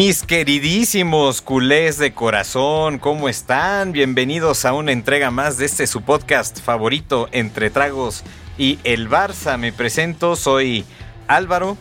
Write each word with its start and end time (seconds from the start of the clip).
Mis 0.00 0.22
queridísimos 0.22 1.42
culés 1.42 1.98
de 1.98 2.14
corazón, 2.14 2.98
¿cómo 2.98 3.28
están? 3.28 3.92
Bienvenidos 3.92 4.64
a 4.64 4.72
una 4.72 4.92
entrega 4.92 5.30
más 5.30 5.58
de 5.58 5.66
este 5.66 5.86
su 5.86 6.00
podcast 6.00 6.58
favorito, 6.62 7.28
Entre 7.32 7.68
Tragos 7.68 8.24
y 8.56 8.78
el 8.84 9.10
Barça. 9.10 9.58
Me 9.58 9.74
presento, 9.74 10.36
soy 10.36 10.86
Álvaro. 11.28 11.76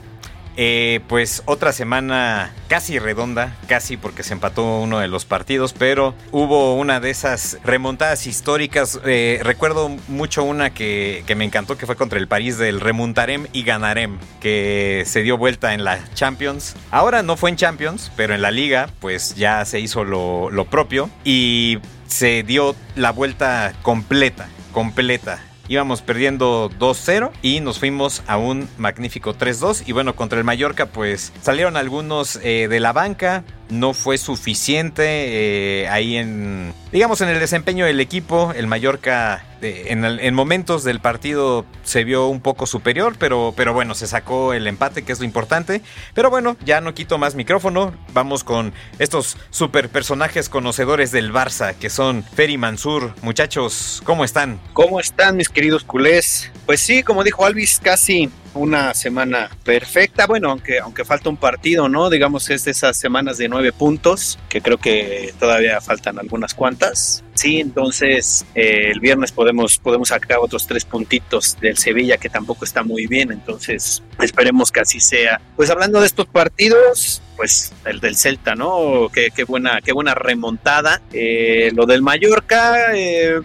Eh, 0.62 1.00
pues 1.08 1.42
otra 1.46 1.72
semana 1.72 2.52
casi 2.68 3.00
redonda, 3.00 3.56
casi 3.70 3.96
porque 3.96 4.24
se 4.24 4.34
empató 4.34 4.82
uno 4.82 5.00
de 5.00 5.08
los 5.08 5.24
partidos, 5.24 5.72
pero 5.72 6.14
hubo 6.34 6.76
una 6.76 7.00
de 7.00 7.12
esas 7.12 7.58
remontadas 7.64 8.28
históricas. 8.28 9.00
Eh, 9.06 9.40
recuerdo 9.42 9.88
mucho 10.10 10.44
una 10.44 10.74
que, 10.74 11.24
me 11.38 11.46
encantó, 11.46 11.78
que 11.78 11.86
fue 11.86 11.96
contra 11.96 12.20
el 12.20 12.28
París 12.28 12.58
del 12.58 12.82
remontarem 12.82 13.48
y 13.54 13.64
ganarem, 13.64 14.18
que 14.42 15.04
se 15.06 15.22
dio 15.22 15.38
vuelta 15.38 15.74
en 15.74 15.86
la 15.86 15.98
Champions. 16.14 16.76
Ahora 16.92 17.24
no 17.24 17.38
fue 17.38 17.52
en 17.52 17.56
Champions, 17.56 18.12
pero 18.18 18.36
en 18.36 18.42
la 18.42 18.52
liga 18.52 18.90
pues 19.00 19.36
ya 19.36 19.64
se 19.64 19.80
hizo 19.80 20.04
lo, 20.04 20.50
lo 20.50 20.66
propio 20.66 21.10
y 21.24 21.80
se 22.08 22.44
dio 22.44 22.76
la 22.98 23.14
vuelta 23.14 23.72
completa, 23.82 24.50
completa 24.74 25.42
íbamos 25.70 26.02
perdiendo 26.02 26.70
2-0 26.78 27.32
y 27.42 27.62
nos 27.62 27.80
fuimos 27.80 28.24
a 28.28 28.38
un 28.38 28.68
magnífico 28.78 29.34
3-2. 29.34 29.84
Y 29.86 29.94
bueno, 29.94 30.16
contra 30.16 30.38
el 30.38 30.44
Mallorca 30.44 30.88
pues 30.88 31.32
salieron 31.42 31.78
algunos 31.78 32.40
eh, 32.44 32.68
de 32.68 32.80
la 32.82 32.92
banca, 32.92 33.46
no 33.70 33.94
fue 33.94 34.18
suficiente 34.18 35.84
eh, 35.84 35.88
ahí 35.90 36.18
en, 36.18 36.74
digamos, 36.92 37.22
en 37.22 37.30
el 37.30 37.40
desempeño 37.40 37.86
del 37.86 38.00
equipo. 38.00 38.52
El 38.56 38.68
Mallorca 38.68 39.44
en, 39.62 40.34
momentos 40.34 40.84
del 40.84 41.00
partido 41.00 41.66
se 41.84 42.04
vio 42.04 42.28
un 42.28 42.42
poco 42.42 42.66
superior, 42.66 43.16
pero, 43.20 43.54
pero 43.56 43.74
bueno, 43.74 43.94
se 43.96 44.08
sacó 44.08 44.54
el 44.54 44.68
empate, 44.68 45.04
que 45.04 45.12
es 45.12 45.20
lo 45.20 45.26
importante. 45.26 45.82
Pero 46.14 46.30
bueno, 46.30 46.58
ya 46.66 46.82
no 46.82 46.94
quito 46.94 47.18
más 47.18 47.36
micrófono. 47.36 47.94
Vamos 48.14 48.44
con 48.44 48.74
estos 48.98 49.38
super 49.50 49.90
personajes 49.90 50.50
conocedores 50.50 51.12
del 51.12 51.34
Barça, 51.34 51.76
que 51.76 51.90
son 51.90 52.24
Fer 52.24 52.50
y 52.50 52.58
Mansur. 52.58 53.14
Muchachos, 53.22 54.02
¿cómo 54.06 54.24
están? 54.24 54.60
¿Cómo 54.74 55.00
están, 55.00 55.36
mis 55.36 55.50
queridos 55.50 55.84
culés? 55.84 56.52
Pues 56.66 56.80
sí, 56.82 57.04
como 57.04 57.24
dijo 57.24 57.46
Alvis, 57.46 57.80
casi 57.82 58.30
una 58.54 58.94
semana 58.94 59.50
perfecta. 59.64 60.28
Bueno, 60.28 60.52
aunque, 60.52 60.80
aunque 60.80 61.06
falta 61.06 61.30
un 61.30 61.38
partido, 61.38 61.90
¿no? 61.90 62.10
Digamos, 62.10 62.50
es 62.50 62.66
de 62.66 62.72
esas 62.72 62.98
semanas 62.98 63.38
de 63.38 63.50
nueve 63.50 63.72
puntos, 63.72 64.40
que 64.50 64.62
creo 64.62 64.78
que 64.78 65.34
todavía 65.40 65.82
faltan 65.82 66.20
algunas 66.20 66.54
cuantas. 66.54 67.24
Sí, 67.40 67.62
entonces 67.62 68.46
eh, 68.54 68.92
el 68.92 69.00
viernes 69.00 69.32
podemos, 69.32 69.78
podemos 69.78 70.10
sacar 70.10 70.40
otros 70.42 70.68
tres 70.68 70.84
puntitos 70.84 71.58
del 71.62 71.78
Sevilla, 71.78 72.18
que 72.18 72.28
tampoco 72.28 72.66
está 72.66 72.84
muy 72.84 73.08
bien. 73.08 73.32
Entonces, 73.32 74.04
esperemos 74.22 74.74
que 74.74 74.82
así 74.82 75.00
sea. 75.00 75.40
Pues 75.56 75.70
hablando 75.70 76.02
de 76.02 76.08
estos 76.08 76.28
partidos, 76.28 77.22
pues 77.38 77.72
el 77.86 78.02
del 78.02 78.18
Celta, 78.18 78.56
¿no? 78.56 79.10
Qué, 79.14 79.30
qué 79.34 79.46
buena, 79.46 79.80
qué 79.82 79.94
buena 79.94 80.16
remontada. 80.16 81.02
Eh, 81.14 81.72
lo 81.74 81.86
del 81.86 82.02
Mallorca, 82.02 82.94
eh, 82.94 83.40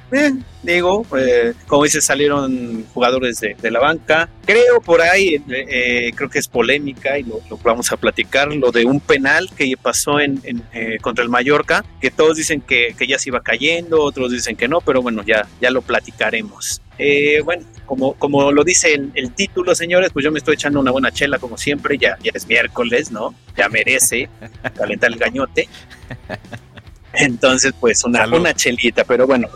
digo, 0.65 1.07
como 1.69 1.85
dice, 1.85 2.01
salieron 2.01 2.85
jugadores 2.93 3.39
de, 3.39 3.55
de, 3.55 3.71
la 3.71 3.79
banca. 3.79 4.29
Creo 4.45 4.81
por 4.81 5.03
ahí, 5.03 5.39
creo 6.17 6.29
que 6.29 6.41
es 6.41 6.49
polémica 6.49 7.17
y 7.17 7.23
lo, 7.23 7.41
vamos 7.63 7.93
a 7.93 7.97
platicar, 7.97 8.53
lo 8.53 8.73
de 8.73 8.85
un 8.85 8.99
penal 8.99 9.49
que 9.57 9.73
pasó 9.81 10.19
en, 10.19 10.43
contra 11.01 11.23
el 11.23 11.31
Mallorca, 11.31 11.85
que 12.01 12.11
todos 12.11 12.37
dicen 12.37 12.61
que, 12.61 12.97
que 12.99 13.07
ya 13.07 13.19
se 13.19 13.31
iba 13.31 13.43
cayendo, 13.43 13.84
otros 13.93 14.33
dicen 14.33 14.57
que 14.57 14.69
no, 14.69 14.81
pero 14.81 15.03
bueno, 15.03 15.23
ya, 15.25 15.47
ya 15.61 15.71
lo 15.71 15.83
platicaremos. 15.83 16.81
Eh, 16.99 17.41
bueno, 17.45 17.65
como, 17.87 18.15
como 18.15 18.53
lo 18.53 18.65
dice 18.65 18.95
el, 18.95 19.33
título, 19.33 19.75
señores, 19.75 20.11
pues 20.13 20.25
yo 20.25 20.33
me 20.33 20.39
estoy 20.39 20.55
echando 20.55 20.81
una 20.81 20.91
buena 20.91 21.11
chela 21.11 21.39
como 21.39 21.59
siempre, 21.59 21.99
ya, 21.99 22.17
ya 22.23 22.31
es 22.35 22.47
miércoles, 22.47 23.11
¿no? 23.11 23.35
Ya 23.57 23.69
merece 23.69 24.29
calentar 24.77 25.13
el 25.13 25.19
gañote. 25.19 25.69
Entonces, 27.13 27.73
pues 27.79 28.05
una, 28.05 28.27
una 28.27 28.55
chelita, 28.55 29.05
pero 29.05 29.27
bueno, 29.27 29.49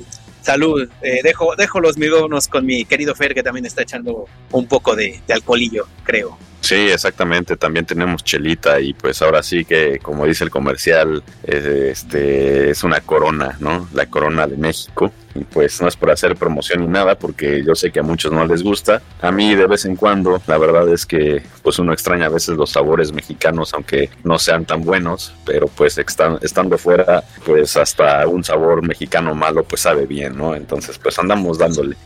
salud. 0.43 0.89
Eh, 1.03 1.21
dejo, 1.23 1.55
dejo 1.57 1.81
los 1.81 1.97
micrófonos 1.97 2.49
con 2.49 2.65
mi 2.65 2.85
querido 2.85 3.15
Fer, 3.15 3.35
que 3.35 3.43
también 3.43 3.67
está 3.67 3.83
echando 3.83 4.27
un 4.53 4.67
poco 4.67 4.95
de, 4.97 5.21
de 5.27 5.35
alcoholillo, 5.35 5.87
creo. 6.05 6.39
Sí, 6.61 6.75
exactamente. 6.75 7.57
También 7.57 7.87
tenemos 7.87 8.25
chelita 8.25 8.81
y 8.81 8.93
pues 8.93 9.23
ahora 9.23 9.43
sí 9.43 9.65
que, 9.65 10.01
como 10.01 10.27
dice 10.27 10.45
el 10.45 10.51
comercial, 10.51 11.23
este 11.43 12.71
es 12.71 12.85
una 12.85 13.01
corona, 13.01 13.57
¿no? 13.61 13.89
La 13.95 14.07
corona 14.07 14.47
de 14.47 14.57
México. 14.57 15.13
Y 15.35 15.45
pues 15.45 15.81
no 15.81 15.87
es 15.87 15.95
por 15.95 16.11
hacer 16.11 16.35
promoción 16.35 16.81
ni 16.81 16.89
nada, 16.89 17.15
porque 17.17 17.63
yo 17.65 17.75
sé 17.77 17.93
que 17.93 18.01
a 18.01 18.03
muchos 18.03 18.33
no 18.33 18.45
les 18.45 18.63
gusta. 18.63 19.01
A 19.21 19.31
mí 19.31 19.55
de 19.55 19.67
vez 19.67 19.85
en 19.85 19.95
cuando, 19.95 20.43
la 20.47 20.59
verdad 20.59 20.89
es 20.89 21.07
que 21.07 21.43
pues 21.63 21.79
uno 21.79 21.93
extraña 21.93 22.27
a 22.27 22.31
veces 22.31 22.57
los 22.57 22.71
sabores 22.71 23.13
mexicanos, 23.13 23.73
aunque 23.73 24.11
no 24.25 24.39
sean 24.39 24.65
tan 24.65 24.83
buenos, 24.83 25.33
pero 25.45 25.69
pues 25.69 25.97
estando 25.97 26.77
fuera, 26.77 27.23
pues 27.47 27.77
hasta 27.77 28.27
un 28.27 28.43
sabor 28.43 28.83
mexicano 28.87 29.35
malo 29.35 29.63
pues 29.63 29.83
sabe 29.83 30.07
bien, 30.07 30.37
¿no? 30.37 30.57
Entonces 30.57 30.99
pues 30.99 31.19
andamos 31.19 31.57
dándole. 31.57 31.97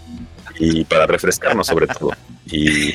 Y 0.58 0.84
para 0.84 1.06
refrescarnos 1.06 1.66
sobre 1.66 1.86
todo. 1.86 2.12
Y 2.46 2.94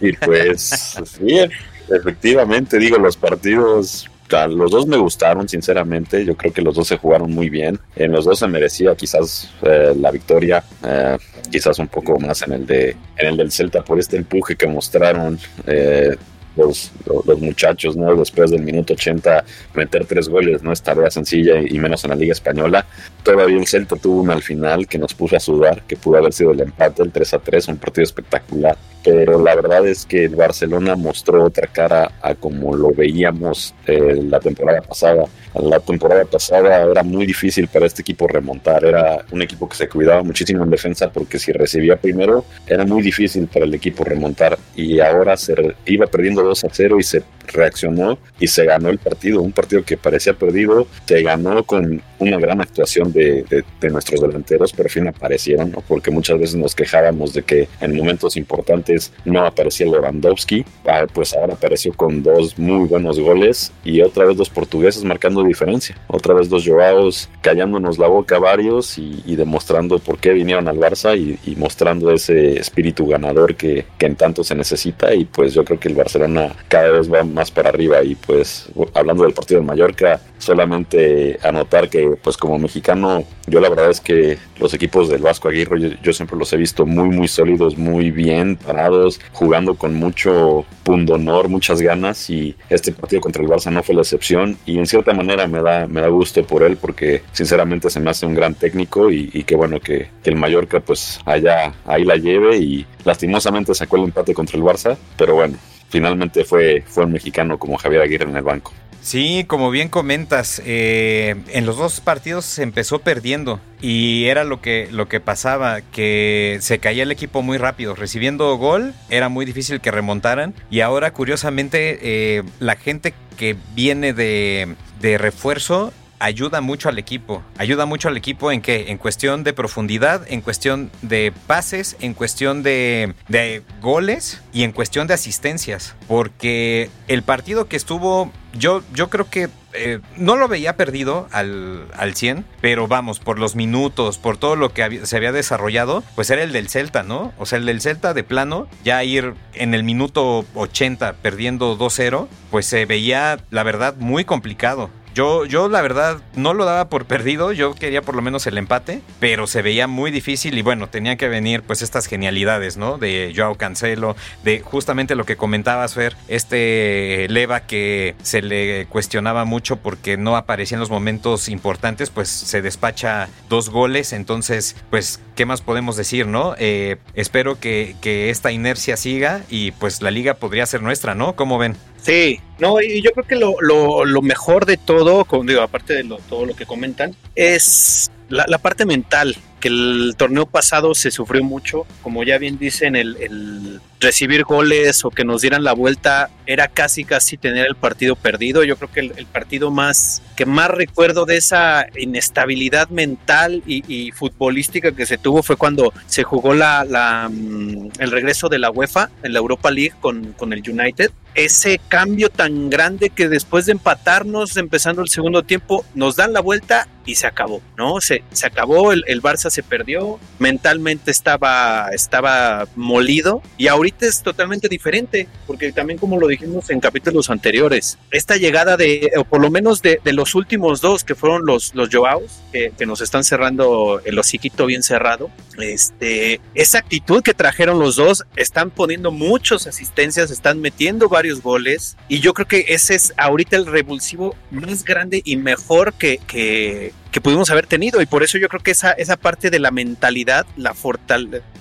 y 0.00 0.12
pues, 0.12 0.96
sí, 1.04 1.40
efectivamente, 1.88 2.78
digo, 2.78 2.98
los 2.98 3.16
partidos 3.16 4.08
los 4.48 4.70
dos 4.70 4.86
me 4.86 4.96
gustaron, 4.96 5.48
sinceramente. 5.48 6.24
Yo 6.24 6.36
creo 6.36 6.52
que 6.52 6.62
los 6.62 6.74
dos 6.74 6.88
se 6.88 6.96
jugaron 6.96 7.32
muy 7.32 7.48
bien. 7.48 7.78
En 7.96 8.12
los 8.12 8.24
dos 8.24 8.38
se 8.38 8.46
merecía 8.46 8.94
quizás 8.94 9.50
eh, 9.62 9.92
la 9.98 10.10
victoria, 10.10 10.62
eh, 10.84 11.18
quizás 11.50 11.78
un 11.78 11.88
poco 11.88 12.18
más 12.18 12.42
en 12.42 12.52
el 12.52 12.66
de 12.66 12.96
en 13.16 13.26
el 13.26 13.36
del 13.36 13.50
Celta 13.50 13.82
por 13.82 13.98
este 13.98 14.16
empuje 14.16 14.56
que 14.56 14.66
mostraron. 14.66 15.38
Eh, 15.66 16.16
los, 16.56 16.92
los, 17.26 17.40
muchachos, 17.40 17.96
¿no? 17.96 18.14
Después 18.14 18.50
del 18.50 18.62
minuto 18.62 18.94
80, 18.94 19.44
meter 19.74 20.04
tres 20.04 20.28
goles 20.28 20.62
no 20.62 20.72
es 20.72 20.82
tarea 20.82 21.10
sencilla 21.10 21.60
y 21.60 21.78
menos 21.78 22.04
en 22.04 22.10
la 22.10 22.16
Liga 22.16 22.32
Española. 22.32 22.86
Todavía 23.22 23.58
el 23.58 23.66
Celta 23.66 23.96
tuvo 23.96 24.22
un 24.22 24.30
al 24.30 24.42
final 24.42 24.86
que 24.86 24.98
nos 24.98 25.14
puso 25.14 25.36
a 25.36 25.40
sudar, 25.40 25.82
que 25.82 25.96
pudo 25.96 26.18
haber 26.18 26.32
sido 26.32 26.52
el 26.52 26.60
empate, 26.60 27.02
el 27.02 27.12
3 27.12 27.34
a 27.34 27.38
3, 27.38 27.68
un 27.68 27.76
partido 27.76 28.04
espectacular. 28.04 28.76
Pero 29.02 29.42
la 29.42 29.54
verdad 29.54 29.86
es 29.86 30.04
que 30.04 30.24
el 30.24 30.36
Barcelona 30.36 30.94
mostró 30.96 31.44
otra 31.44 31.66
cara 31.66 32.12
a 32.20 32.34
como 32.34 32.76
lo 32.76 32.92
veíamos 32.92 33.74
eh, 33.86 34.20
la 34.22 34.40
temporada 34.40 34.82
pasada. 34.82 35.24
La 35.54 35.80
temporada 35.80 36.24
pasada 36.24 36.82
era 36.82 37.02
muy 37.02 37.26
difícil 37.26 37.68
para 37.68 37.86
este 37.86 38.02
equipo 38.02 38.28
remontar. 38.28 38.84
Era 38.84 39.24
un 39.30 39.42
equipo 39.42 39.68
que 39.68 39.76
se 39.76 39.88
cuidaba 39.88 40.22
muchísimo 40.22 40.64
en 40.64 40.70
defensa 40.70 41.10
porque 41.10 41.38
si 41.38 41.52
recibía 41.52 41.96
primero 41.96 42.44
era 42.66 42.84
muy 42.84 43.02
difícil 43.02 43.48
para 43.48 43.64
el 43.64 43.74
equipo 43.74 44.04
remontar. 44.04 44.58
Y 44.76 45.00
ahora 45.00 45.36
se 45.36 45.54
iba 45.86 46.06
perdiendo 46.06 46.42
2 46.42 46.64
a 46.64 46.68
0 46.70 46.98
y 46.98 47.02
se 47.02 47.22
reaccionó 47.52 48.18
y 48.38 48.46
se 48.46 48.64
ganó 48.64 48.88
el 48.88 48.98
partido. 48.98 49.42
Un 49.42 49.52
partido 49.52 49.84
que 49.84 49.96
parecía 49.96 50.34
perdido, 50.34 50.86
se 51.06 51.22
ganó 51.22 51.64
con 51.64 52.02
una 52.20 52.38
gran 52.38 52.60
actuación 52.60 53.12
de, 53.12 53.64
nuestros 53.90 54.20
delanteros, 54.20 54.72
pero 54.72 54.86
al 54.86 54.90
fin 54.90 55.08
aparecieron, 55.08 55.72
¿no? 55.72 55.82
porque 55.86 56.10
muchas 56.10 56.38
veces 56.38 56.56
nos 56.56 56.74
quejábamos 56.74 57.32
de 57.32 57.42
que 57.42 57.68
en 57.80 57.96
momentos 57.96 58.36
importantes 58.36 59.12
no 59.24 59.44
aparecía 59.44 59.86
Lewandowski, 59.86 60.64
ah, 60.86 61.06
pues 61.12 61.34
ahora 61.34 61.54
apareció 61.54 61.92
con 61.94 62.22
dos 62.22 62.58
muy 62.58 62.86
buenos 62.86 63.18
goles 63.18 63.72
y 63.84 64.02
otra 64.02 64.26
vez 64.26 64.36
los 64.36 64.50
portugueses 64.50 65.02
marcando 65.02 65.42
diferencia, 65.42 65.96
otra 66.08 66.34
vez 66.34 66.50
los 66.50 66.66
Joaos 66.66 67.28
callándonos 67.40 67.98
la 67.98 68.06
boca 68.06 68.38
varios 68.38 68.98
y, 68.98 69.36
demostrando 69.40 69.98
por 69.98 70.18
qué 70.18 70.32
vinieron 70.32 70.68
al 70.68 70.76
Barça 70.76 71.16
y, 71.16 71.56
mostrando 71.56 72.10
ese 72.10 72.58
espíritu 72.58 73.06
ganador 73.06 73.54
que, 73.54 73.86
que 73.98 74.06
en 74.06 74.16
tanto 74.16 74.44
se 74.44 74.54
necesita 74.54 75.14
y 75.14 75.24
pues 75.24 75.54
yo 75.54 75.64
creo 75.64 75.80
que 75.80 75.88
el 75.88 75.94
Barcelona 75.94 76.54
cada 76.68 76.90
vez 76.90 77.12
va 77.12 77.24
más 77.24 77.39
para 77.48 77.68
arriba 77.68 78.02
y 78.02 78.16
pues 78.16 78.68
hablando 78.94 79.22
del 79.22 79.32
partido 79.32 79.60
de 79.60 79.66
Mallorca, 79.66 80.20
solamente 80.38 81.38
anotar 81.44 81.88
que 81.88 82.16
pues 82.20 82.36
como 82.36 82.58
mexicano 82.58 83.22
yo 83.46 83.60
la 83.60 83.68
verdad 83.68 83.90
es 83.90 84.00
que 84.00 84.38
los 84.58 84.74
equipos 84.74 85.08
del 85.08 85.22
Vasco 85.22 85.48
Aguirre 85.48 85.98
yo, 86.02 86.12
siempre 86.12 86.36
los 86.36 86.52
he 86.52 86.56
visto 86.56 86.86
muy 86.86 87.08
muy 87.08 87.28
sólidos, 87.28 87.78
muy 87.78 88.10
bien 88.10 88.56
parados, 88.56 89.20
jugando 89.32 89.76
con 89.76 89.94
mucho 89.94 90.64
pundonor, 90.82 91.48
muchas 91.48 91.80
ganas 91.80 92.28
y 92.30 92.56
este 92.68 92.90
partido 92.90 93.20
contra 93.20 93.42
el 93.42 93.48
Barça 93.48 93.70
no 93.70 93.82
fue 93.84 93.94
la 93.94 94.02
excepción 94.02 94.58
y 94.66 94.78
en 94.78 94.86
cierta 94.86 95.12
manera 95.12 95.46
me 95.46 95.62
da, 95.62 95.86
me 95.86 96.00
da 96.00 96.08
gusto 96.08 96.42
por 96.44 96.64
él 96.64 96.76
porque 96.76 97.22
sinceramente 97.32 97.90
se 97.90 98.00
me 98.00 98.10
hace 98.10 98.26
un 98.26 98.34
gran 98.34 98.54
técnico 98.54 99.10
y, 99.10 99.30
y 99.32 99.44
qué 99.44 99.54
bueno 99.54 99.78
que, 99.78 100.08
que 100.22 100.30
el 100.30 100.36
Mallorca 100.36 100.80
pues 100.80 101.20
allá 101.24 101.74
ahí 101.84 102.04
la 102.04 102.16
lleve 102.16 102.56
y 102.56 102.86
lastimosamente 103.04 103.74
sacó 103.74 103.96
el 103.96 104.04
empate 104.04 104.34
contra 104.34 104.56
el 104.56 104.64
Barça, 104.64 104.96
pero 105.16 105.34
bueno, 105.34 105.56
finalmente 105.90 106.44
fue, 106.44 106.82
fue 106.86 107.04
un 107.04 107.12
mexicano 107.12 107.58
como 107.58 107.76
Javier 107.76 108.02
Aguirre 108.02 108.30
en 108.30 108.36
el 108.36 108.42
banco. 108.42 108.72
Sí, 109.02 109.44
como 109.46 109.70
bien 109.70 109.88
comentas, 109.88 110.60
eh, 110.66 111.34
en 111.48 111.64
los 111.64 111.78
dos 111.78 112.00
partidos 112.00 112.44
se 112.44 112.62
empezó 112.62 112.98
perdiendo 112.98 113.58
y 113.80 114.26
era 114.26 114.44
lo 114.44 114.60
que, 114.60 114.88
lo 114.92 115.08
que 115.08 115.20
pasaba, 115.20 115.80
que 115.80 116.58
se 116.60 116.78
caía 116.80 117.04
el 117.04 117.10
equipo 117.10 117.40
muy 117.40 117.56
rápido. 117.56 117.94
Recibiendo 117.94 118.54
gol 118.56 118.92
era 119.08 119.30
muy 119.30 119.46
difícil 119.46 119.80
que 119.80 119.90
remontaran 119.90 120.54
y 120.70 120.80
ahora 120.80 121.12
curiosamente 121.12 121.98
eh, 122.02 122.42
la 122.58 122.76
gente 122.76 123.14
que 123.38 123.56
viene 123.74 124.12
de, 124.12 124.74
de 125.00 125.16
refuerzo 125.16 125.94
ayuda 126.20 126.60
mucho 126.60 126.88
al 126.88 126.98
equipo. 126.98 127.42
Ayuda 127.58 127.86
mucho 127.86 128.08
al 128.08 128.16
equipo 128.16 128.52
en 128.52 128.60
que, 128.60 128.90
en 128.90 128.98
cuestión 128.98 129.42
de 129.42 129.52
profundidad, 129.52 130.24
en 130.28 130.42
cuestión 130.42 130.92
de 131.02 131.32
pases, 131.46 131.96
en 132.00 132.14
cuestión 132.14 132.62
de, 132.62 133.14
de 133.28 133.62
goles 133.80 134.40
y 134.52 134.62
en 134.62 134.72
cuestión 134.72 135.08
de 135.08 135.14
asistencias. 135.14 135.96
Porque 136.06 136.90
el 137.08 137.22
partido 137.22 137.66
que 137.66 137.76
estuvo, 137.76 138.30
yo, 138.52 138.82
yo 138.94 139.10
creo 139.10 139.28
que 139.28 139.48
eh, 139.72 140.00
no 140.16 140.36
lo 140.36 140.48
veía 140.48 140.76
perdido 140.76 141.28
al, 141.30 141.86
al 141.96 142.14
100, 142.14 142.44
pero 142.60 142.88
vamos, 142.88 143.20
por 143.20 143.38
los 143.38 143.54
minutos, 143.54 144.18
por 144.18 144.36
todo 144.36 144.56
lo 144.56 144.72
que 144.72 145.06
se 145.06 145.16
había 145.16 145.32
desarrollado, 145.32 146.02
pues 146.16 146.28
era 146.30 146.42
el 146.42 146.52
del 146.52 146.68
Celta, 146.68 147.02
¿no? 147.02 147.32
O 147.38 147.46
sea, 147.46 147.58
el 147.58 147.66
del 147.66 147.80
Celta 147.80 148.12
de 148.12 148.24
plano, 148.24 148.66
ya 148.84 149.02
ir 149.04 149.34
en 149.54 149.74
el 149.74 149.84
minuto 149.84 150.44
80 150.54 151.14
perdiendo 151.22 151.78
2-0, 151.78 152.26
pues 152.50 152.66
se 152.66 152.84
veía, 152.84 153.38
la 153.50 153.62
verdad, 153.62 153.94
muy 153.96 154.24
complicado. 154.24 154.90
Yo, 155.14 155.44
yo 155.44 155.68
la 155.68 155.82
verdad 155.82 156.20
no 156.34 156.54
lo 156.54 156.64
daba 156.64 156.88
por 156.88 157.04
perdido, 157.04 157.52
yo 157.52 157.74
quería 157.74 158.02
por 158.02 158.14
lo 158.14 158.22
menos 158.22 158.46
el 158.46 158.58
empate, 158.58 159.02
pero 159.18 159.46
se 159.46 159.60
veía 159.62 159.86
muy 159.86 160.10
difícil 160.10 160.56
y 160.56 160.62
bueno, 160.62 160.88
tenía 160.88 161.16
que 161.16 161.28
venir 161.28 161.62
pues 161.62 161.82
estas 161.82 162.06
genialidades, 162.06 162.76
¿no? 162.76 162.96
De 162.96 163.32
Joao 163.34 163.56
Cancelo, 163.56 164.16
de 164.44 164.60
justamente 164.60 165.16
lo 165.16 165.24
que 165.24 165.36
comentabas, 165.36 165.94
Fer, 165.94 166.16
este 166.28 167.26
Leva 167.28 167.60
que 167.60 168.14
se 168.22 168.42
le 168.42 168.86
cuestionaba 168.86 169.44
mucho 169.44 169.76
porque 169.76 170.16
no 170.16 170.36
aparecía 170.36 170.76
en 170.76 170.80
los 170.80 170.90
momentos 170.90 171.48
importantes, 171.48 172.10
pues 172.10 172.28
se 172.28 172.62
despacha 172.62 173.28
dos 173.48 173.70
goles, 173.70 174.12
entonces 174.12 174.76
pues, 174.90 175.20
¿qué 175.34 175.44
más 175.44 175.60
podemos 175.60 175.96
decir, 175.96 176.26
no? 176.26 176.54
Eh, 176.58 176.98
espero 177.14 177.58
que, 177.58 177.96
que 178.00 178.30
esta 178.30 178.52
inercia 178.52 178.96
siga 178.96 179.42
y 179.50 179.72
pues 179.72 180.02
la 180.02 180.10
liga 180.10 180.34
podría 180.34 180.66
ser 180.66 180.82
nuestra, 180.82 181.14
¿no? 181.14 181.34
¿Cómo 181.34 181.58
ven? 181.58 181.76
Sí, 182.02 182.40
no, 182.58 182.80
y 182.80 183.02
yo 183.02 183.10
creo 183.12 183.26
que 183.26 183.36
lo, 183.36 183.54
lo, 183.60 184.04
lo 184.04 184.22
mejor 184.22 184.66
de 184.66 184.76
todo, 184.76 185.24
como 185.24 185.44
digo, 185.44 185.60
aparte 185.60 185.94
de 185.94 186.04
lo, 186.04 186.16
todo 186.16 186.46
lo 186.46 186.54
que 186.54 186.66
comentan, 186.66 187.14
es 187.34 188.10
la, 188.28 188.44
la, 188.48 188.58
parte 188.58 188.86
mental, 188.86 189.36
que 189.60 189.68
el 189.68 190.14
torneo 190.16 190.46
pasado 190.46 190.94
se 190.94 191.10
sufrió 191.10 191.44
mucho, 191.44 191.86
como 192.02 192.24
ya 192.24 192.38
bien 192.38 192.58
dicen, 192.58 192.96
el, 192.96 193.16
el, 193.20 193.80
recibir 194.00 194.44
goles 194.44 195.04
o 195.04 195.10
que 195.10 195.24
nos 195.24 195.42
dieran 195.42 195.62
la 195.62 195.74
vuelta 195.74 196.30
era 196.46 196.68
casi 196.68 197.04
casi 197.04 197.36
tener 197.36 197.66
el 197.66 197.76
partido 197.76 198.16
perdido. 198.16 198.64
Yo 198.64 198.76
creo 198.76 198.90
que 198.90 199.00
el, 199.00 199.26
partido 199.26 199.70
más 199.70 200.22
que 200.36 200.46
más 200.46 200.70
recuerdo 200.70 201.26
de 201.26 201.36
esa 201.36 201.86
inestabilidad 201.96 202.88
mental 202.88 203.62
y, 203.66 203.84
y 203.86 204.10
futbolística 204.12 204.92
que 204.92 205.06
se 205.06 205.18
tuvo 205.18 205.42
fue 205.42 205.56
cuando 205.56 205.92
se 206.06 206.24
jugó 206.24 206.54
la, 206.54 206.84
la, 206.84 207.28
mm, 207.30 207.90
el 207.98 208.10
regreso 208.10 208.48
de 208.48 208.58
la 208.58 208.70
UEFA 208.70 209.10
en 209.22 209.34
la 209.34 209.38
Europa 209.38 209.70
League 209.70 209.94
con, 210.00 210.32
con 210.32 210.52
el 210.52 210.62
United. 210.68 211.12
Ese 211.34 211.80
cambio 211.88 212.28
tan 212.30 212.70
grande 212.70 213.10
que 213.10 213.28
después 213.28 213.66
de 213.66 213.72
empatarnos 213.72 214.56
empezando 214.56 215.02
el 215.02 215.08
segundo 215.08 215.44
tiempo 215.44 215.84
nos 215.94 216.16
dan 216.16 216.32
la 216.32 216.40
vuelta 216.40 216.88
y 217.06 217.14
se 217.14 217.26
acabó, 217.26 217.60
¿no? 217.76 218.00
Se, 218.00 218.24
se 218.32 218.46
acabó, 218.46 218.92
el, 218.92 219.04
el 219.06 219.22
Barça 219.22 219.49
se 219.50 219.62
perdió, 219.62 220.18
mentalmente 220.38 221.10
estaba, 221.10 221.88
estaba 221.92 222.66
molido 222.76 223.42
y 223.58 223.68
ahorita 223.68 224.06
es 224.06 224.22
totalmente 224.22 224.68
diferente, 224.68 225.28
porque 225.46 225.72
también 225.72 225.98
como 225.98 226.18
lo 226.18 226.26
dijimos 226.26 226.70
en 226.70 226.80
capítulos 226.80 227.30
anteriores, 227.30 227.98
esta 228.10 228.36
llegada 228.36 228.76
de, 228.76 229.12
o 229.16 229.24
por 229.24 229.40
lo 229.40 229.50
menos 229.50 229.82
de, 229.82 230.00
los 230.12 230.34
últimos 230.34 230.80
dos 230.80 231.04
que 231.04 231.14
fueron 231.14 231.46
los, 231.46 231.74
los 231.74 231.88
Joaos, 231.90 232.40
que, 232.52 232.72
que, 232.76 232.84
nos 232.84 233.00
están 233.00 233.22
cerrando 233.22 234.00
el 234.04 234.18
hociquito 234.18 234.66
bien 234.66 234.82
cerrado, 234.82 235.30
este, 235.58 236.40
esa 236.54 236.78
actitud 236.78 237.22
que 237.22 237.32
trajeron 237.34 237.78
los 237.78 237.96
dos, 237.96 238.24
están 238.36 238.70
poniendo 238.70 239.12
muchas 239.12 239.66
asistencias, 239.66 240.30
están 240.30 240.60
metiendo 240.60 241.08
varios 241.08 241.42
goles 241.42 241.96
y 242.08 242.20
yo 242.20 242.34
creo 242.34 242.48
que 242.48 242.64
ese 242.68 242.94
es 242.94 243.14
ahorita 243.16 243.56
el 243.56 243.66
revulsivo 243.66 244.34
más 244.50 244.84
grande 244.84 245.22
y 245.24 245.36
mejor 245.36 245.94
que, 245.94 246.18
que, 246.26 246.92
que 247.10 247.20
pudimos 247.20 247.50
haber 247.50 247.66
tenido 247.66 248.00
y 248.00 248.06
por 248.06 248.22
eso 248.22 248.38
yo 248.38 248.48
creo 248.48 248.62
que 248.62 248.70
esa, 248.70 248.92
esa 248.92 249.16
parte 249.16 249.50
de 249.50 249.58
la 249.58 249.70
mentalidad, 249.70 250.46
la, 250.56 250.74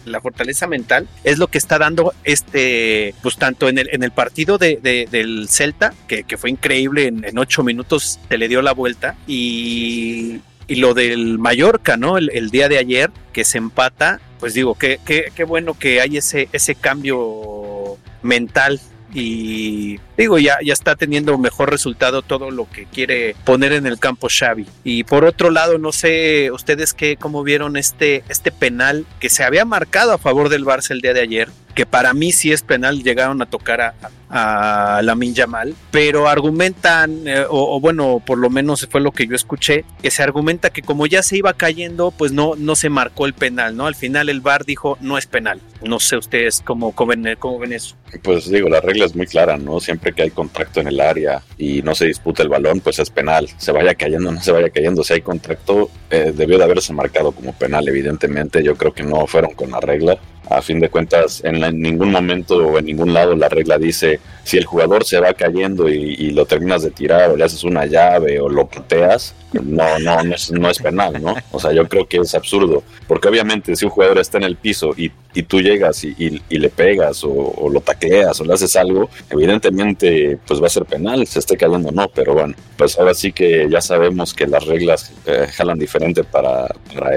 la 0.06 0.22
fortaleza 0.22 0.68
mental 0.68 1.08
es 1.24 1.38
lo 1.38 1.48
que 1.48 1.58
está 1.58 1.78
dando 1.78 2.14
este, 2.24 3.14
pues 3.22 3.38
tanto 3.38 3.68
en 3.68 3.78
el, 3.78 3.90
en 3.92 4.04
el 4.04 4.12
partido 4.12 4.58
de, 4.58 4.80
de, 4.82 5.08
del 5.10 5.48
Celta, 5.50 5.94
que, 6.08 6.24
que 6.24 6.38
fue 6.38 6.50
increíble, 6.50 7.08
en, 7.08 7.38
ocho 7.38 7.64
minutos 7.64 8.20
se 8.28 8.38
le 8.38 8.48
dio 8.48 8.62
la 8.62 8.74
vuelta 8.74 9.16
y, 9.28 10.42
y 10.68 10.76
lo 10.76 10.94
del 10.94 11.40
Mallorca, 11.40 11.96
¿no? 11.98 12.18
El, 12.18 12.30
el, 12.34 12.50
día 12.50 12.68
de 12.68 12.78
ayer 12.78 13.10
que 13.32 13.46
se 13.46 13.58
empata, 13.58 14.20
pues 14.40 14.54
digo, 14.54 14.76
qué 14.76 15.00
que, 15.06 15.32
que 15.34 15.44
bueno 15.44 15.74
que 15.78 16.02
hay 16.02 16.18
ese, 16.18 16.50
ese 16.52 16.76
cambio 16.76 17.98
mental 18.22 18.80
y 19.14 20.00
digo, 20.20 20.38
ya, 20.38 20.58
ya 20.64 20.74
está 20.74 20.96
teniendo 20.96 21.38
mejor 21.38 21.72
resultado 21.72 22.22
todo 22.22 22.52
lo 22.52 22.70
que 22.70 22.86
quiere 22.86 23.36
poner 23.46 23.72
en 23.72 23.88
el 23.88 24.00
campo 24.00 24.28
Xavi. 24.30 24.66
Y 24.84 25.06
por 25.06 25.24
otro 25.24 25.50
lado, 25.50 25.78
no 25.78 25.92
sé 25.92 26.52
ustedes 26.52 26.94
qué, 26.94 27.16
cómo 27.16 27.44
vieron 27.44 27.78
este, 27.78 28.24
este 28.28 28.52
penal 28.52 29.06
que 29.20 29.30
se 29.30 29.44
había 29.44 29.66
marcado 29.66 30.12
a 30.12 30.18
favor 30.18 30.50
del 30.50 30.66
Barça 30.66 30.92
el 30.92 31.02
día 31.02 31.14
de 31.14 31.22
ayer, 31.22 31.50
que 31.74 31.86
para 31.86 32.14
mí 32.14 32.32
sí 32.32 32.52
es 32.52 32.62
penal, 32.62 33.04
llegaron 33.04 33.42
a 33.42 33.46
tocar 33.46 33.80
a, 33.80 33.94
a 34.30 35.02
Lamin 35.02 35.34
Yamal, 35.34 35.76
pero 35.92 36.28
argumentan, 36.28 37.28
eh, 37.28 37.46
o, 37.50 37.80
bueno, 37.80 38.22
por 38.26 38.38
lo 38.38 38.50
menos 38.50 38.88
fue 38.90 39.02
lo 39.02 39.12
que 39.12 39.26
yo 39.26 39.36
escuché, 39.36 39.86
que 40.02 40.12
se 40.12 40.22
argumenta 40.22 40.70
que 40.70 40.82
como 40.82 41.08
ya 41.08 41.24
se 41.24 41.38
iba 41.38 41.54
cayendo, 41.54 42.12
pues 42.12 42.32
no, 42.32 42.56
no 42.56 42.76
se 42.76 42.90
marcó 42.90 43.26
el 43.26 43.34
penal, 43.34 43.76
¿no? 43.76 43.88
Al 43.88 43.96
final 43.96 44.30
el 44.30 44.42
VAR 44.42 44.66
dijo, 44.66 44.98
no 45.02 45.18
es 45.18 45.26
penal. 45.26 45.62
No 45.82 46.00
sé 46.00 46.18
ustedes 46.18 46.62
cómo, 46.64 46.92
cómo, 46.94 47.10
ven, 47.12 47.36
cómo 47.40 47.58
ven 47.58 47.74
eso. 47.74 47.96
Pues 48.22 48.50
digo, 48.50 48.70
la 48.70 48.82
regla 48.82 49.06
es 49.06 49.16
muy 49.16 49.26
clara, 49.26 49.58
¿no? 49.58 49.80
Siempre 49.80 50.09
que 50.14 50.24
hay 50.24 50.30
contacto 50.30 50.80
en 50.82 50.88
el 50.88 51.00
área 51.00 51.42
y 51.58 51.82
no 51.82 51.96
se 51.96 52.06
disputa 52.06 52.44
el 52.44 52.50
balón, 52.50 52.80
pues 52.80 53.00
es 53.00 53.10
penal. 53.10 53.48
Se 53.58 53.72
vaya 53.72 53.96
cayendo, 53.96 54.32
no 54.32 54.42
se 54.42 54.52
vaya 54.52 54.70
cayendo. 54.70 55.04
Si 55.04 55.14
hay 55.14 55.22
contacto, 55.22 55.90
eh, 56.10 56.34
debió 56.36 56.58
de 56.58 56.64
haberse 56.64 56.94
marcado 56.94 57.32
como 57.32 57.54
penal, 57.54 57.88
evidentemente. 57.88 58.64
Yo 58.64 58.76
creo 58.76 58.94
que 58.94 59.04
no 59.04 59.26
fueron 59.28 59.54
con 59.54 59.72
la 59.72 59.80
regla 59.80 60.18
a 60.50 60.62
fin 60.62 60.80
de 60.80 60.90
cuentas 60.90 61.42
en, 61.44 61.60
la, 61.60 61.72
ningún 61.72 62.12
momento 62.12 62.58
o 62.58 62.80
en 62.80 62.86
ningún 62.86 63.14
lado 63.14 63.36
la 63.36 63.50
regla 63.50 63.78
dice 63.78 64.20
si 64.50 64.58
el 64.58 64.66
jugador 64.66 65.06
se 65.06 65.20
va 65.20 65.34
cayendo 65.34 65.88
y, 65.90 66.32
lo 66.32 66.46
terminas 66.46 66.82
de 66.82 66.90
tirar 66.90 67.30
o 67.30 67.38
le 67.38 67.44
haces 67.44 67.64
una 67.64 67.86
llave 67.86 68.40
o 68.40 68.50
lo 68.50 68.68
pateas, 68.68 69.36
no, 69.54 70.00
no, 70.00 70.24
no 70.24 70.36
es, 70.36 70.52
no 70.52 70.70
es 70.70 70.80
penal, 70.80 71.22
¿no? 71.22 71.36
O 71.52 71.60
sea, 71.60 71.72
yo 71.72 71.88
creo 71.88 72.08
que 72.08 72.18
es 72.18 72.34
absurdo, 72.34 72.84
porque 73.08 73.28
obviamente 73.28 73.76
si 73.76 73.86
un 73.86 73.92
jugador 73.92 74.18
está 74.18 74.38
en 74.38 74.46
el 74.46 74.56
piso 74.56 74.92
y, 74.98 75.12
y 75.36 75.44
tú 75.44 75.62
llegas 75.62 76.04
y, 76.04 76.16
y, 76.18 76.58
le 76.58 76.70
pegas 76.70 77.24
o, 77.24 77.70
lo 77.72 77.82
tacleas 77.82 78.40
o 78.42 78.46
le 78.46 78.54
haces 78.54 78.76
algo, 78.76 79.10
evidentemente 79.30 80.40
pues 80.48 80.62
va 80.62 80.68
a 80.68 80.72
ser 80.72 80.86
penal, 80.86 81.28
se 81.28 81.40
esté 81.40 81.56
cayendo 81.56 81.90
o 81.90 81.92
no, 81.92 82.08
pero 82.08 82.34
bueno, 82.34 82.56
pues 82.76 82.98
ahora 82.98 83.14
sí 83.14 83.32
que 83.32 83.68
ya 83.70 83.82
sabemos 83.82 84.34
que 84.34 84.48
las 84.48 84.66
reglas 84.66 85.12
eh, 85.28 85.48
jalan 85.52 85.78
diferente 85.78 86.24
para, 86.24 86.68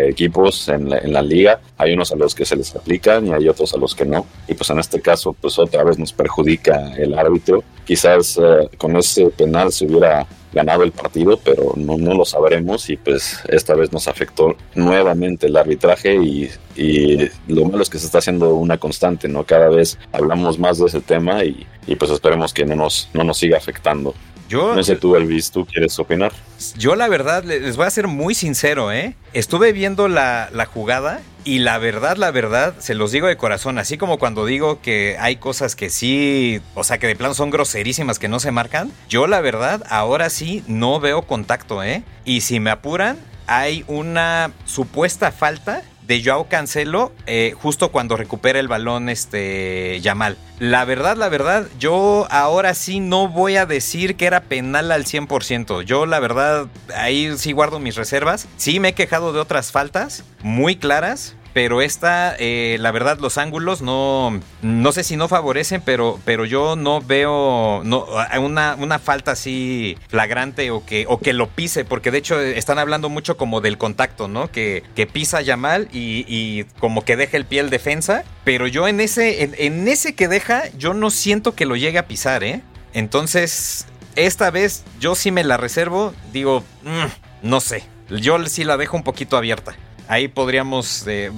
equipos 0.07 0.69
en 0.69 1.13
la 1.13 1.23
liga, 1.23 1.61
hay 1.83 1.95
unos 1.95 2.13
a 2.13 2.17
los 2.17 2.35
que 2.35 2.45
se 2.45 2.57
les 2.57 2.75
aplica 2.75 3.21
y 3.21 3.33
hay 3.33 3.49
otros 3.49 3.75
a 3.75 3.77
los 3.77 3.95
que 3.95 4.05
no. 4.05 4.27
Y 4.49 4.55
pues 4.55 4.71
en 4.71 4.79
este 4.79 5.01
caso, 5.01 5.35
pues 5.39 5.59
otra 5.59 5.85
vez 5.85 5.99
nos 5.99 6.13
perjudica 6.13 6.95
el 6.97 7.15
árbitro. 7.19 7.63
Quizás 7.85 8.39
eh, 8.39 8.69
con 8.79 8.97
ese 8.97 9.27
penal 9.31 9.73
se 9.73 9.87
hubiera 9.87 10.27
ganado 10.53 10.83
el 10.83 10.93
partido, 10.93 11.39
pero 11.43 11.73
no, 11.77 11.97
no, 11.97 12.15
lo 12.15 12.25
sabremos 12.25 12.91
y 12.91 12.97
pues 12.97 13.39
esta 13.49 13.75
vez 13.75 13.91
nos 13.91 14.07
afectó 14.07 14.55
nuevamente 14.75 15.47
el 15.47 15.57
arbitraje 15.57 16.15
y, 16.17 16.51
y, 16.77 17.31
lo 17.49 17.65
malo 17.65 17.83
es 17.83 17.89
que 17.89 17.99
se 17.99 18.07
está 18.07 18.19
haciendo 18.19 18.55
una 18.55 18.77
constante, 18.77 19.29
¿no? 19.29 19.45
Cada 19.45 19.71
vez 19.71 19.99
hablamos 20.13 20.59
más 20.59 20.79
de 20.79 20.87
ese 20.87 21.01
tema 21.01 21.43
y, 21.43 21.67
y 21.87 21.97
pues 21.97 22.11
esperemos 22.11 22.53
que 22.53 22.67
no 22.67 22.77
nos, 22.77 23.09
no 23.15 23.25
nos 23.25 23.39
siga 23.39 23.57
afectando. 23.57 24.15
Yo, 24.53 24.75
no 24.75 24.83
sé 24.83 24.97
tú, 24.97 25.17
Elvis, 25.17 25.51
¿tú 25.51 25.65
quieres 25.65 25.99
opinar? 25.99 26.31
Yo 26.77 26.95
la 26.95 27.09
verdad, 27.09 27.43
les 27.43 27.75
voy 27.75 27.87
a 27.87 27.91
ser 27.91 28.07
muy 28.07 28.35
sincero, 28.35 28.93
¿eh? 28.93 29.17
Estuve 29.33 29.73
viendo 29.73 30.09
la, 30.09 30.51
la, 30.53 30.67
jugada 30.67 31.23
y 31.43 31.61
la 31.61 31.79
verdad, 31.79 32.19
la 32.19 32.31
verdad, 32.33 32.75
se 32.79 32.95
los 32.95 33.13
digo 33.13 33.29
de 33.29 33.39
corazón, 33.39 33.79
así 33.79 33.97
como 33.97 34.19
cuando 34.19 34.45
digo 34.45 34.83
que 34.83 35.17
hay 35.19 35.37
cosas 35.37 35.75
que 35.75 35.89
sí, 35.89 36.61
o 36.75 36.85
sea, 36.85 36.99
que 36.99 37.07
de 37.07 37.17
plano 37.17 37.33
son 37.33 37.49
groserísimas 37.49 38.19
que 38.19 38.29
no 38.29 38.41
se 38.41 38.51
marcan, 38.51 38.93
yo 39.09 39.27
la 39.27 39.41
verdad, 39.41 39.83
ahora 39.89 40.29
sí 40.29 40.63
no 40.67 41.01
veo 41.01 41.23
contacto, 41.23 41.83
¿eh? 41.83 42.03
Y 42.27 42.43
si 42.43 42.61
me 42.61 42.69
apuran, 42.69 43.17
hay 43.47 43.87
una 43.89 44.53
supuesta 44.67 45.33
falta 45.33 45.83
de 46.07 46.23
Joao 46.23 46.49
Cancelo 46.49 47.13
eh, 47.27 47.55
justo 47.57 47.91
cuando 47.91 48.17
recupera 48.17 48.59
el 48.59 48.69
balón 48.69 49.09
este 49.09 50.01
Yamal. 50.01 50.37
La 50.59 50.85
verdad, 50.85 51.17
la 51.17 51.29
verdad, 51.29 51.67
yo 51.79 52.27
ahora 52.31 52.75
sí 52.75 53.01
no 53.01 53.29
voy 53.29 53.57
a 53.57 53.67
decir 53.67 54.17
que 54.17 54.27
era 54.27 54.43
penal 54.43 54.93
al 54.93 55.05
100%. 55.05 55.83
Yo 55.83 56.07
la 56.07 56.21
verdad 56.21 56.67
ahí 56.95 57.37
sí 57.37 57.53
guardo 57.53 57.79
mis 57.81 57.97
reservas. 57.97 58.47
Sí 58.57 58.81
me 58.81 58.89
he 58.89 58.95
quejado 58.95 59.33
de 59.33 59.41
otras 59.41 59.73
faltas 59.73 60.25
muy 60.43 60.77
claras, 60.77 61.35
pero 61.53 61.83
esta, 61.83 62.35
eh, 62.39 62.77
la 62.81 62.93
verdad, 62.93 63.19
los 63.19 63.37
ángulos 63.37 63.83
no, 63.83 64.41
no 64.63 64.93
sé 64.93 65.05
si 65.05 65.17
no 65.17 65.29
favorecen, 65.29 65.83
pero, 65.85 66.19
pero 66.25 66.45
yo 66.45 66.77
no 66.77 67.01
veo 67.01 67.83
no, 67.85 68.07
una, 68.41 68.75
una 68.79 68.99
falta 68.99 69.33
así 69.33 69.99
flagrante 70.09 70.71
o 70.71 70.85
que, 70.85 71.05
o 71.09 71.19
que 71.19 71.33
lo 71.33 71.49
pise, 71.49 71.85
porque 71.85 72.11
de 72.11 72.19
hecho 72.19 72.41
están 72.41 72.79
hablando 72.79 73.09
mucho 73.09 73.37
como 73.37 73.61
del 73.61 73.77
contacto, 73.77 74.29
¿no? 74.29 74.51
Que, 74.51 74.83
que 74.95 75.07
pisa 75.07 75.43
Yamal 75.43 75.89
y, 75.93 76.25
y 76.27 76.65
como 76.79 77.05
que 77.05 77.17
deja 77.17 77.37
el 77.37 77.45
pie 77.45 77.61
el 77.61 77.71
defensa, 77.71 78.25
pero 78.45 78.67
yo 78.67 78.89
en 78.89 79.01
ese, 79.01 79.43
en, 79.59 79.89
ese 79.89 80.15
que 80.15 80.29
deja, 80.29 80.65
yo 80.79 80.95
no 80.95 81.11
siento 81.11 81.55
que 81.55 81.67
lo 81.67 81.77
llegue 81.77 81.99
a 81.99 82.07
pisar, 82.07 82.45
¿eh? 82.45 82.63
Entonces, 82.95 83.87
esta 84.17 84.51
vez 84.51 84.85
yo 85.01 85.15
sí 85.15 85.31
me 85.31 85.45
la 85.45 85.57
reservo, 85.57 86.15
digo, 86.33 86.65
mmm, 86.83 87.49
no 87.49 87.61
sé. 87.61 87.85
Yo 88.09 88.45
sí 88.47 88.65
la 88.65 88.77
dejo 88.77 88.97
un 88.97 89.05
poquito 89.05 89.39
abierta 89.39 89.75
ahí 90.13 90.29
podríamos, 90.29 91.05
eh, 91.07 91.31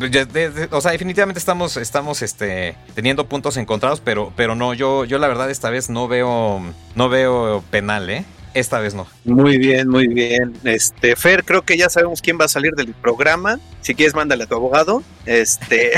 o 0.72 0.80
sea, 0.80 0.90
definitivamente 0.90 1.38
estamos, 1.38 1.76
estamos, 1.76 2.22
este, 2.22 2.74
teniendo 2.94 3.28
puntos 3.28 3.56
encontrados, 3.56 4.00
pero, 4.00 4.32
pero 4.34 4.56
no, 4.56 4.74
yo, 4.74 5.04
yo 5.04 5.18
la 5.18 5.28
verdad 5.28 5.48
esta 5.48 5.70
vez 5.70 5.90
no 5.90 6.08
veo, 6.08 6.60
no 6.96 7.08
veo 7.08 7.62
penal, 7.70 8.10
¿eh? 8.10 8.24
Esta 8.52 8.80
vez 8.80 8.94
no. 8.94 9.06
Muy 9.24 9.58
bien, 9.58 9.88
muy 9.88 10.08
bien. 10.08 10.54
Este, 10.64 11.16
Fer, 11.16 11.44
creo 11.44 11.62
que 11.62 11.76
ya 11.76 11.88
sabemos 11.88 12.20
quién 12.20 12.38
va 12.38 12.44
a 12.44 12.48
salir 12.48 12.72
del 12.74 12.94
programa. 12.94 13.58
Si 13.80 13.96
quieres, 13.96 14.14
mándale 14.14 14.44
a 14.44 14.46
tu 14.46 14.54
abogado. 14.54 15.02
Este. 15.26 15.90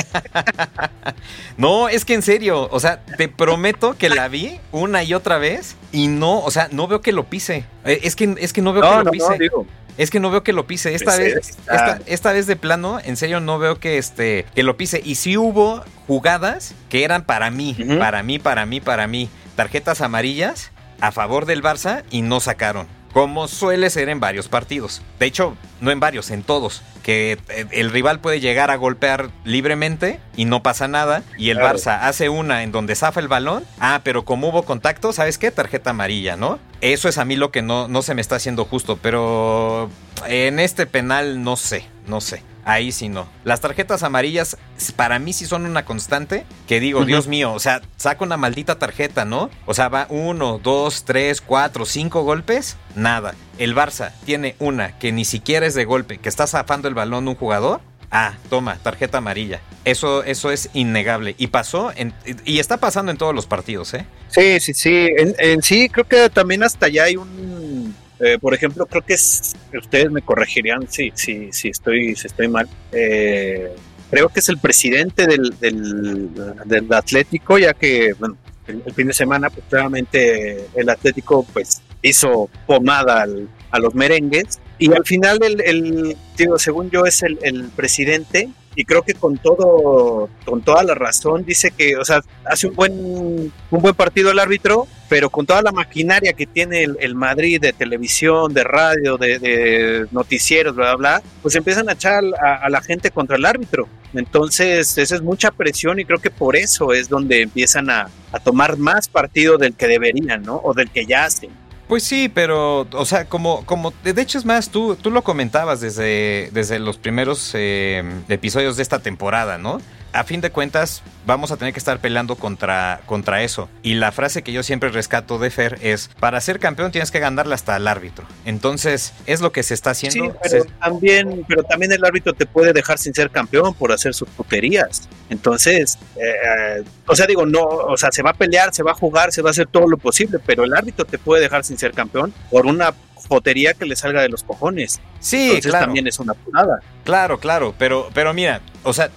no, 1.58 1.90
es 1.90 2.06
que 2.06 2.14
en 2.14 2.22
serio, 2.22 2.66
o 2.70 2.80
sea, 2.80 3.04
te 3.04 3.28
prometo 3.28 3.98
que 3.98 4.08
la 4.08 4.28
vi 4.28 4.58
una 4.72 5.02
y 5.02 5.12
otra 5.12 5.36
vez 5.36 5.76
y 5.92 6.08
no, 6.08 6.40
o 6.40 6.50
sea, 6.50 6.68
no 6.72 6.88
veo 6.88 7.02
que 7.02 7.12
lo 7.12 7.24
pise. 7.24 7.66
Eh, 7.84 8.00
es 8.04 8.16
que, 8.16 8.34
es 8.38 8.54
que 8.54 8.62
no 8.62 8.72
veo 8.72 8.82
que 8.82 9.04
lo 9.04 9.10
pise. 9.10 9.50
Es 9.98 10.10
que 10.10 10.20
no 10.20 10.30
veo 10.30 10.42
que 10.42 10.52
lo 10.52 10.66
pise. 10.66 10.94
Esta 10.94 11.16
pues 11.16 11.34
vez, 11.34 11.58
esta, 12.06 12.32
vez 12.32 12.46
de 12.46 12.56
plano, 12.56 12.98
en 13.02 13.16
serio, 13.16 13.40
no 13.40 13.58
veo 13.58 13.78
que 13.78 13.98
este 13.98 14.46
que 14.54 14.62
lo 14.62 14.76
pise. 14.76 15.00
Y 15.04 15.16
sí 15.16 15.36
hubo 15.36 15.82
jugadas 16.06 16.74
que 16.88 17.04
eran 17.04 17.24
para 17.24 17.50
mí, 17.50 17.76
para 17.98 18.22
mí, 18.22 18.38
para 18.38 18.66
mí, 18.66 18.80
para 18.80 19.06
mí. 19.06 19.30
Tarjetas 19.54 20.02
amarillas 20.02 20.70
a 21.00 21.12
favor 21.12 21.46
del 21.46 21.62
Barça 21.62 22.04
y 22.10 22.22
no 22.22 22.40
sacaron. 22.40 22.86
Como 23.12 23.48
suele 23.48 23.88
ser 23.88 24.10
en 24.10 24.20
varios 24.20 24.48
partidos. 24.48 25.00
De 25.18 25.24
hecho, 25.24 25.56
no 25.80 25.90
en 25.90 26.00
varios, 26.00 26.30
en 26.30 26.42
todos. 26.42 26.82
Que 27.02 27.38
eh, 27.48 27.66
el 27.70 27.90
rival 27.90 28.20
puede 28.20 28.40
llegar 28.40 28.70
a 28.70 28.76
golpear 28.76 29.30
libremente 29.42 30.20
y 30.36 30.44
no 30.44 30.62
pasa 30.62 30.86
nada. 30.86 31.22
Y 31.38 31.48
el 31.48 31.58
Barça 31.58 32.00
hace 32.02 32.28
una 32.28 32.62
en 32.62 32.72
donde 32.72 32.94
zafa 32.94 33.20
el 33.20 33.28
balón. 33.28 33.64
Ah, 33.80 34.02
pero 34.04 34.26
como 34.26 34.48
hubo 34.48 34.64
contacto, 34.64 35.14
¿sabes 35.14 35.38
qué? 35.38 35.50
Tarjeta 35.50 35.90
amarilla, 35.90 36.36
¿no? 36.36 36.58
Eso 36.80 37.08
es 37.08 37.18
a 37.18 37.24
mí 37.24 37.36
lo 37.36 37.50
que 37.50 37.62
no, 37.62 37.88
no 37.88 38.02
se 38.02 38.14
me 38.14 38.20
está 38.20 38.36
haciendo 38.36 38.64
justo. 38.64 38.98
Pero 39.00 39.90
en 40.26 40.58
este 40.58 40.86
penal 40.86 41.42
no 41.42 41.56
sé, 41.56 41.84
no 42.06 42.20
sé. 42.20 42.42
Ahí 42.66 42.90
sí 42.90 43.08
no. 43.08 43.28
Las 43.44 43.60
tarjetas 43.60 44.02
amarillas 44.02 44.56
para 44.96 45.20
mí 45.20 45.32
sí 45.32 45.46
son 45.46 45.66
una 45.66 45.84
constante 45.84 46.44
que 46.66 46.80
digo, 46.80 47.04
Dios 47.04 47.28
mío, 47.28 47.52
o 47.52 47.60
sea, 47.60 47.80
saca 47.96 48.24
una 48.24 48.36
maldita 48.36 48.76
tarjeta, 48.76 49.24
¿no? 49.24 49.50
O 49.66 49.74
sea, 49.74 49.88
va 49.88 50.08
uno, 50.10 50.58
dos, 50.58 51.04
tres, 51.04 51.40
cuatro, 51.40 51.86
cinco 51.86 52.24
golpes, 52.24 52.76
nada. 52.96 53.36
El 53.58 53.76
Barça 53.76 54.10
tiene 54.24 54.56
una 54.58 54.98
que 54.98 55.12
ni 55.12 55.24
siquiera 55.24 55.64
es 55.64 55.74
de 55.74 55.84
golpe, 55.84 56.18
que 56.18 56.28
está 56.28 56.48
zafando 56.48 56.88
el 56.88 56.94
balón 56.94 57.28
un 57.28 57.36
jugador. 57.36 57.80
Ah, 58.18 58.34
toma, 58.48 58.78
tarjeta 58.82 59.18
amarilla. 59.18 59.60
Eso, 59.84 60.24
eso 60.24 60.50
es 60.50 60.70
innegable. 60.72 61.34
Y 61.36 61.48
pasó, 61.48 61.92
en, 61.94 62.14
y 62.44 62.58
está 62.60 62.78
pasando 62.78 63.12
en 63.12 63.18
todos 63.18 63.34
los 63.34 63.46
partidos, 63.46 63.92
¿eh? 63.94 64.06
Sí, 64.28 64.58
sí, 64.60 64.72
sí. 64.72 65.08
en 65.16 65.62
sí, 65.62 65.88
creo 65.88 66.06
que 66.06 66.30
también 66.30 66.62
hasta 66.62 66.86
allá 66.86 67.04
hay 67.04 67.16
un 67.16 67.94
eh, 68.18 68.38
por 68.40 68.54
ejemplo, 68.54 68.86
creo 68.86 69.02
que 69.04 69.14
es, 69.14 69.54
ustedes 69.78 70.10
me 70.10 70.22
corregirían 70.22 70.88
si, 70.88 71.12
si, 71.14 71.52
si, 71.52 71.68
estoy, 71.68 72.16
si 72.16 72.26
estoy 72.26 72.48
mal. 72.48 72.68
Eh, 72.92 73.74
creo 74.10 74.28
que 74.30 74.40
es 74.40 74.48
el 74.48 74.58
presidente 74.58 75.26
del, 75.26 75.54
del, 75.60 76.92
Atlético, 76.92 77.58
ya 77.58 77.74
que 77.74 78.14
bueno, 78.14 78.36
el, 78.66 78.82
fin 78.94 79.08
de 79.08 79.12
semana, 79.12 79.50
pues 79.50 79.66
claramente 79.68 80.66
el 80.74 80.88
Atlético 80.88 81.44
pues 81.52 81.82
hizo 82.00 82.48
pomada 82.66 83.26
a 83.70 83.78
los 83.78 83.94
merengues 83.94 84.60
y 84.78 84.92
al 84.92 85.04
final 85.04 85.38
el, 85.42 85.60
el 85.60 86.16
digo, 86.36 86.58
según 86.58 86.90
yo 86.90 87.06
es 87.06 87.22
el, 87.22 87.70
presidente 87.74 88.50
y 88.74 88.84
creo 88.84 89.02
que 89.02 89.14
con 89.14 89.38
todo, 89.38 90.28
con 90.44 90.60
toda 90.60 90.82
la 90.82 90.94
razón, 90.94 91.46
dice 91.46 91.70
que, 91.70 91.96
o 91.96 92.04
sea, 92.04 92.20
hace 92.44 92.66
un 92.66 92.74
buen, 92.74 92.92
un 92.92 93.82
buen 93.82 93.94
partido 93.94 94.30
el 94.30 94.38
árbitro, 94.38 94.86
pero 95.08 95.30
con 95.30 95.46
toda 95.46 95.62
la 95.62 95.72
maquinaria 95.72 96.34
que 96.34 96.46
tiene 96.46 96.82
el, 96.82 97.14
Madrid 97.14 97.58
de 97.58 97.72
televisión, 97.72 98.52
de 98.52 98.64
radio, 98.64 99.16
de, 99.16 100.06
noticieros, 100.10 100.76
bla, 100.76 100.94
bla, 100.94 101.20
bla, 101.20 101.22
pues 101.40 101.54
empiezan 101.54 101.88
a 101.88 101.92
echar 101.92 102.22
a, 102.38 102.68
la 102.68 102.82
gente 102.82 103.10
contra 103.10 103.36
el 103.36 103.46
árbitro. 103.46 103.88
Entonces, 104.12 104.98
esa 104.98 105.14
es 105.14 105.22
mucha 105.22 105.50
presión 105.50 105.98
y 105.98 106.04
creo 106.04 106.18
que 106.18 106.30
por 106.30 106.54
eso 106.54 106.92
es 106.92 107.08
donde 107.08 107.40
empiezan 107.40 107.88
a, 107.88 108.10
a 108.30 108.38
tomar 108.40 108.76
más 108.76 109.08
partido 109.08 109.56
del 109.56 109.72
que 109.72 109.86
deberían, 109.86 110.42
¿no? 110.42 110.60
O 110.62 110.74
del 110.74 110.90
que 110.90 111.06
ya 111.06 111.24
hacen. 111.24 111.48
Pues 111.88 112.02
sí, 112.02 112.28
pero, 112.28 112.86
o 112.92 113.04
sea, 113.04 113.26
como, 113.26 113.64
como, 113.64 113.92
de 114.02 114.20
hecho 114.20 114.38
es 114.38 114.44
más, 114.44 114.70
tú, 114.70 114.96
tú 114.96 115.12
lo 115.12 115.22
comentabas 115.22 115.80
desde, 115.80 116.50
desde 116.52 116.80
los 116.80 116.98
primeros 116.98 117.52
eh, 117.54 118.02
episodios 118.28 118.76
de 118.76 118.82
esta 118.82 118.98
temporada, 118.98 119.56
¿no? 119.56 119.80
A 120.16 120.24
fin 120.24 120.40
de 120.40 120.50
cuentas 120.50 121.02
vamos 121.26 121.50
a 121.50 121.56
tener 121.56 121.72
que 121.74 121.78
estar 121.78 121.98
peleando 121.98 122.36
contra, 122.36 123.00
contra 123.06 123.42
eso. 123.42 123.68
Y 123.82 123.94
la 123.94 124.12
frase 124.12 124.42
que 124.42 124.52
yo 124.52 124.62
siempre 124.62 124.88
rescato 124.90 125.38
de 125.38 125.50
Fer 125.50 125.78
es, 125.82 126.08
para 126.20 126.40
ser 126.40 126.58
campeón 126.58 126.92
tienes 126.92 127.10
que 127.10 127.18
ganarle 127.18 127.54
hasta 127.54 127.76
el 127.76 127.86
árbitro. 127.86 128.26
Entonces, 128.44 129.12
es 129.26 129.40
lo 129.40 129.52
que 129.52 129.62
se 129.62 129.74
está 129.74 129.90
haciendo. 129.90 130.24
Sí, 130.24 130.38
pero, 130.42 130.64
también, 130.80 131.44
pero 131.46 131.62
también 131.64 131.92
el 131.92 132.04
árbitro 132.04 132.32
te 132.32 132.46
puede 132.46 132.72
dejar 132.72 132.98
sin 132.98 133.12
ser 133.12 133.30
campeón 133.30 133.74
por 133.74 133.92
hacer 133.92 134.14
sus 134.14 134.28
puterías. 134.28 135.08
Entonces, 135.28 135.98
eh, 136.16 136.84
o 137.06 137.14
sea, 137.14 137.26
digo, 137.26 137.44
no, 137.44 137.62
o 137.62 137.96
sea, 137.96 138.10
se 138.12 138.22
va 138.22 138.30
a 138.30 138.34
pelear, 138.34 138.72
se 138.72 138.82
va 138.82 138.92
a 138.92 138.94
jugar, 138.94 139.32
se 139.32 139.42
va 139.42 139.50
a 139.50 139.52
hacer 139.52 139.66
todo 139.66 139.88
lo 139.88 139.98
posible, 139.98 140.38
pero 140.44 140.64
el 140.64 140.72
árbitro 140.72 141.04
te 141.04 141.18
puede 141.18 141.42
dejar 141.42 141.64
sin 141.64 141.76
ser 141.76 141.92
campeón 141.92 142.32
por 142.50 142.66
una 142.66 142.94
potería 143.28 143.74
que 143.74 143.86
le 143.86 143.96
salga 143.96 144.22
de 144.22 144.28
los 144.28 144.44
cojones. 144.44 145.00
Sí, 145.18 145.48
Entonces, 145.48 145.72
también 145.72 146.06
es 146.06 146.18
una 146.20 146.34
punada. 146.34 146.80
Claro, 147.04 147.38
claro, 147.38 147.74
pero, 147.76 148.08
pero 148.14 148.32
mira, 148.32 148.60
o 148.84 148.92
sea, 148.92 149.10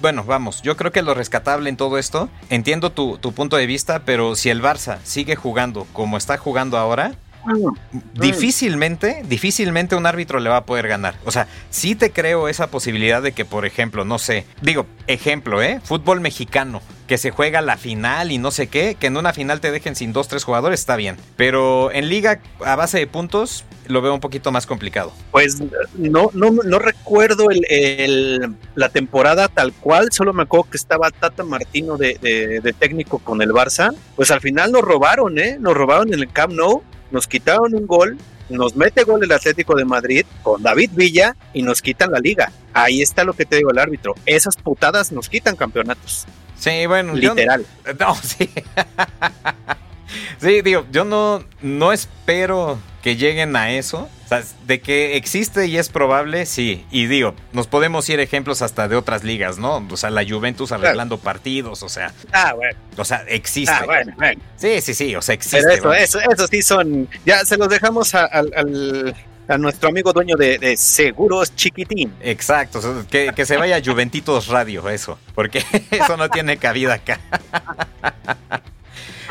bueno, 0.00 0.24
vamos, 0.24 0.62
yo 0.62 0.76
creo 0.76 0.92
que 0.92 1.02
lo 1.02 1.14
rescatable 1.14 1.68
en 1.68 1.76
todo 1.76 1.98
esto, 1.98 2.28
entiendo 2.48 2.90
tu, 2.90 3.18
tu 3.18 3.32
punto 3.32 3.56
de 3.56 3.66
vista, 3.66 4.02
pero 4.04 4.34
si 4.36 4.50
el 4.50 4.62
Barça 4.62 4.98
sigue 5.04 5.36
jugando 5.36 5.86
como 5.92 6.16
está 6.16 6.38
jugando 6.38 6.78
ahora, 6.78 7.14
difícilmente, 8.14 9.22
difícilmente 9.26 9.96
un 9.96 10.06
árbitro 10.06 10.40
le 10.40 10.50
va 10.50 10.58
a 10.58 10.64
poder 10.64 10.88
ganar. 10.88 11.16
O 11.24 11.30
sea, 11.30 11.46
sí 11.70 11.94
te 11.94 12.10
creo 12.10 12.48
esa 12.48 12.70
posibilidad 12.70 13.22
de 13.22 13.32
que, 13.32 13.44
por 13.44 13.66
ejemplo, 13.66 14.04
no 14.04 14.18
sé, 14.18 14.46
digo, 14.62 14.86
ejemplo, 15.06 15.62
¿eh? 15.62 15.80
Fútbol 15.82 16.20
mexicano, 16.20 16.82
que 17.06 17.18
se 17.18 17.30
juega 17.30 17.60
la 17.60 17.76
final 17.76 18.30
y 18.30 18.38
no 18.38 18.50
sé 18.50 18.68
qué, 18.68 18.96
que 18.98 19.08
en 19.08 19.16
una 19.16 19.32
final 19.32 19.60
te 19.60 19.70
dejen 19.70 19.96
sin 19.96 20.12
dos, 20.12 20.28
tres 20.28 20.44
jugadores, 20.44 20.80
está 20.80 20.96
bien. 20.96 21.16
Pero 21.36 21.90
en 21.92 22.08
liga 22.08 22.40
a 22.64 22.76
base 22.76 22.98
de 22.98 23.06
puntos, 23.06 23.64
lo 23.86 24.00
veo 24.02 24.14
un 24.14 24.20
poquito 24.20 24.52
más 24.52 24.66
complicado. 24.66 25.12
Pues 25.32 25.60
no, 25.96 26.30
no, 26.32 26.50
no 26.50 26.78
recuerdo 26.78 27.48
el, 27.50 28.54
la 28.76 28.88
temporada 28.88 29.48
tal 29.48 29.72
cual, 29.72 30.12
solo 30.12 30.32
me 30.32 30.44
acuerdo 30.44 30.70
que 30.70 30.76
estaba 30.76 31.10
Tata 31.10 31.42
Martino 31.42 31.96
de, 31.96 32.60
de 32.62 32.72
técnico 32.72 33.18
con 33.18 33.42
el 33.42 33.50
Barça. 33.50 33.92
Pues 34.14 34.30
al 34.30 34.40
final 34.40 34.70
nos 34.70 34.82
robaron, 34.82 35.38
¿eh? 35.38 35.56
Nos 35.58 35.74
robaron 35.74 36.12
en 36.14 36.20
el 36.20 36.30
Camp 36.30 36.52
Nou 36.52 36.84
nos 37.10 37.26
quitaron 37.26 37.74
un 37.74 37.86
gol, 37.86 38.18
nos 38.48 38.76
mete 38.76 39.04
gol 39.04 39.22
el 39.22 39.32
Atlético 39.32 39.76
de 39.76 39.84
Madrid 39.84 40.24
con 40.42 40.62
David 40.62 40.90
Villa 40.94 41.36
y 41.52 41.62
nos 41.62 41.82
quitan 41.82 42.10
la 42.10 42.18
liga. 42.18 42.52
Ahí 42.72 43.02
está 43.02 43.24
lo 43.24 43.32
que 43.32 43.44
te 43.44 43.56
digo 43.56 43.70
el 43.70 43.78
árbitro. 43.78 44.14
Esas 44.26 44.56
putadas 44.56 45.12
nos 45.12 45.28
quitan 45.28 45.56
campeonatos. 45.56 46.26
Sí, 46.58 46.86
bueno, 46.86 47.14
literal. 47.14 47.64
no, 47.98 48.14
sí. 48.16 48.50
sí, 50.40 50.62
digo, 50.62 50.84
yo 50.92 51.04
no, 51.04 51.44
no 51.62 51.92
espero 51.92 52.78
que 53.02 53.16
lleguen 53.16 53.56
a 53.56 53.70
eso. 53.70 54.08
O 54.24 54.28
sea, 54.28 54.42
de 54.66 54.80
que 54.80 55.16
existe 55.16 55.66
y 55.66 55.76
es 55.76 55.88
probable, 55.88 56.46
sí. 56.46 56.84
Y 56.90 57.06
digo, 57.06 57.34
nos 57.52 57.66
podemos 57.66 58.08
ir 58.08 58.20
ejemplos 58.20 58.62
hasta 58.62 58.86
de 58.86 58.96
otras 58.96 59.24
ligas, 59.24 59.58
¿no? 59.58 59.84
O 59.90 59.96
sea, 59.96 60.10
la 60.10 60.24
Juventus 60.24 60.70
arreglando 60.72 61.18
partidos, 61.18 61.82
o 61.82 61.88
sea. 61.88 62.12
Ah, 62.32 62.52
bueno. 62.54 62.78
O 62.96 63.04
sea, 63.04 63.24
existe. 63.26 63.74
Ah, 63.74 63.84
bueno, 63.84 64.12
bueno. 64.16 64.40
Sí, 64.56 64.80
sí, 64.80 64.94
sí, 64.94 65.16
o 65.16 65.22
sea, 65.22 65.34
existe. 65.34 65.66
Pero 65.66 65.92
eso, 65.92 66.20
eso, 66.20 66.46
sí 66.46 66.62
son. 66.62 67.08
Ya 67.26 67.44
se 67.44 67.56
los 67.56 67.68
dejamos 67.68 68.14
al, 68.14 69.14
a 69.48 69.58
nuestro 69.58 69.88
amigo 69.88 70.12
dueño 70.12 70.36
de, 70.36 70.76
Seguros 70.76 71.54
Chiquitín. 71.56 72.14
Exacto, 72.20 72.80
que, 73.10 73.32
que 73.34 73.44
se 73.44 73.56
vaya 73.56 73.76
a 73.76 73.82
Juventitos 73.84 74.46
Radio, 74.46 74.88
eso, 74.88 75.18
porque 75.34 75.64
eso 75.90 76.16
no 76.16 76.28
tiene 76.28 76.56
cabida 76.56 76.94
acá. 76.94 77.18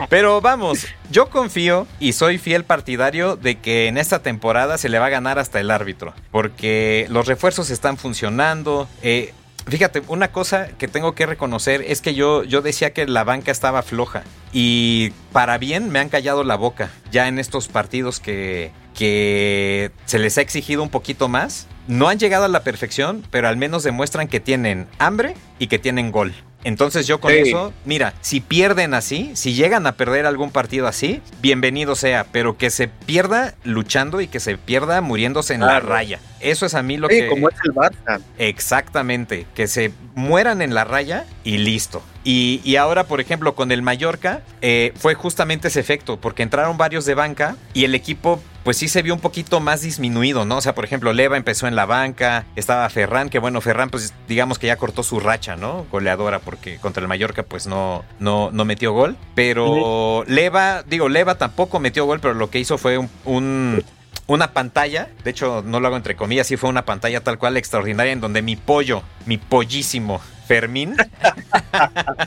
Pero 0.07 0.41
vamos, 0.41 0.87
yo 1.11 1.29
confío 1.29 1.87
y 1.99 2.13
soy 2.13 2.37
fiel 2.37 2.63
partidario 2.63 3.35
de 3.35 3.59
que 3.59 3.87
en 3.87 3.97
esta 3.97 4.19
temporada 4.19 4.77
se 4.77 4.89
le 4.89 4.99
va 4.99 5.07
a 5.07 5.09
ganar 5.09 5.39
hasta 5.39 5.59
el 5.59 5.71
árbitro, 5.71 6.13
porque 6.31 7.07
los 7.09 7.27
refuerzos 7.27 7.69
están 7.69 7.97
funcionando. 7.97 8.87
Eh, 9.01 9.33
fíjate, 9.67 10.01
una 10.07 10.31
cosa 10.31 10.69
que 10.77 10.87
tengo 10.87 11.13
que 11.15 11.25
reconocer 11.25 11.83
es 11.87 12.01
que 12.01 12.15
yo, 12.15 12.43
yo 12.43 12.61
decía 12.61 12.93
que 12.93 13.05
la 13.07 13.23
banca 13.23 13.51
estaba 13.51 13.83
floja 13.83 14.23
y 14.53 15.11
para 15.31 15.57
bien 15.57 15.89
me 15.89 15.99
han 15.99 16.09
callado 16.09 16.43
la 16.43 16.55
boca 16.55 16.89
ya 17.11 17.27
en 17.27 17.39
estos 17.39 17.67
partidos 17.67 18.19
que, 18.19 18.71
que 18.97 19.91
se 20.05 20.19
les 20.19 20.37
ha 20.37 20.41
exigido 20.41 20.83
un 20.83 20.89
poquito 20.89 21.27
más. 21.27 21.67
No 21.87 22.07
han 22.07 22.19
llegado 22.19 22.45
a 22.45 22.49
la 22.49 22.63
perfección, 22.63 23.23
pero 23.31 23.47
al 23.47 23.57
menos 23.57 23.83
demuestran 23.83 24.27
que 24.27 24.39
tienen 24.39 24.87
hambre 24.99 25.35
y 25.57 25.67
que 25.67 25.79
tienen 25.79 26.11
gol. 26.11 26.33
Entonces 26.63 27.07
yo 27.07 27.19
con 27.19 27.31
eso, 27.31 27.73
mira, 27.85 28.13
si 28.21 28.41
pierden 28.41 28.93
así, 28.93 29.31
si 29.35 29.53
llegan 29.53 29.87
a 29.87 29.93
perder 29.93 30.25
algún 30.25 30.51
partido 30.51 30.87
así, 30.87 31.21
bienvenido 31.41 31.95
sea, 31.95 32.25
pero 32.31 32.57
que 32.57 32.69
se 32.69 32.87
pierda 32.87 33.55
luchando 33.63 34.19
y 34.19 34.27
que 34.27 34.39
se 34.39 34.57
pierda 34.57 35.01
muriéndose 35.01 35.53
en 35.53 35.61
la 35.61 35.79
raya. 35.79 36.19
Eso 36.39 36.65
es 36.65 36.74
a 36.75 36.81
mí 36.81 36.98
lo 36.98 37.08
sí, 37.10 37.22
que... 37.22 37.27
como 37.27 37.50
es 37.50 37.55
el 37.63 37.74
Barça. 37.74 38.22
Exactamente, 38.38 39.46
que 39.55 39.67
se 39.67 39.91
mueran 40.15 40.62
en 40.62 40.74
la 40.74 40.84
raya 40.84 41.25
y 41.43 41.58
listo. 41.58 42.03
Y, 42.24 42.75
ahora, 42.75 43.05
por 43.05 43.22
ejemplo, 43.22 43.55
con 43.55 43.72
el 43.72 43.81
Mallorca, 43.81 44.41
eh, 44.62 44.93
fue 44.96 45.15
justamente 45.15 45.69
ese 45.69 45.79
efecto, 45.79 46.17
porque 46.17 46.43
entraron 46.43 46.77
varios 46.77 47.05
de 47.05 47.15
banca 47.15 47.55
y 47.74 47.86
el 47.86 47.96
equipo 47.96 48.39
pues 48.63 48.77
sí 48.77 48.88
se 48.88 49.01
vio 49.01 49.15
un 49.15 49.19
poquito 49.19 49.62
más 49.62 49.81
disminuido, 49.81 50.46
¿no? 50.46 50.58
O 50.58 50.62
sea, 50.62 50.75
por 50.75 50.86
ejemplo, 50.86 51.12
Leva 51.13 51.38
empezó 51.38 51.65
en 51.65 51.75
la 51.75 51.88
banca, 51.88 52.46
estaba 52.55 52.88
Ferran, 52.89 53.29
que 53.29 53.39
bueno, 53.39 53.62
Ferran 53.62 53.89
pues 53.89 54.13
digamos 54.27 54.60
que 54.60 54.67
ya 54.67 54.75
cortó 54.75 55.01
su 55.01 55.19
racha, 55.19 55.55
¿no? 55.55 55.88
Goleadora, 55.89 56.38
porque 56.39 56.77
contra 56.77 57.01
el 57.01 57.08
Mallorca 57.08 57.41
pues 57.41 57.65
no, 57.65 58.03
no, 58.19 58.51
no 58.51 58.65
metió 58.65 58.91
gol. 58.91 59.17
Pero 59.34 60.24
Leva, 60.27 60.84
digo, 60.84 61.10
Leva 61.10 61.39
tampoco 61.39 61.79
metió 61.79 62.05
gol, 62.05 62.19
pero 62.19 62.36
lo 62.36 62.51
que 62.51 62.60
hizo 62.60 62.77
fue 62.77 63.00
un, 63.25 63.84
una 64.29 64.53
pantalla, 64.53 65.09
de 65.24 65.31
hecho 65.31 65.63
no 65.65 65.79
lo 65.79 65.88
hago 65.88 65.98
entre 65.98 66.15
comillas, 66.15 66.45
sí 66.48 66.55
fue 66.55 66.69
una 66.69 66.86
pantalla 66.86 67.24
tal 67.24 67.39
cual 67.39 67.57
extraordinaria 67.57 68.13
en 68.13 68.21
donde 68.21 68.43
mi 68.43 68.55
pollo, 68.55 69.01
mi 69.25 69.39
pollísimo 69.39 70.21
Fermín, 70.48 70.95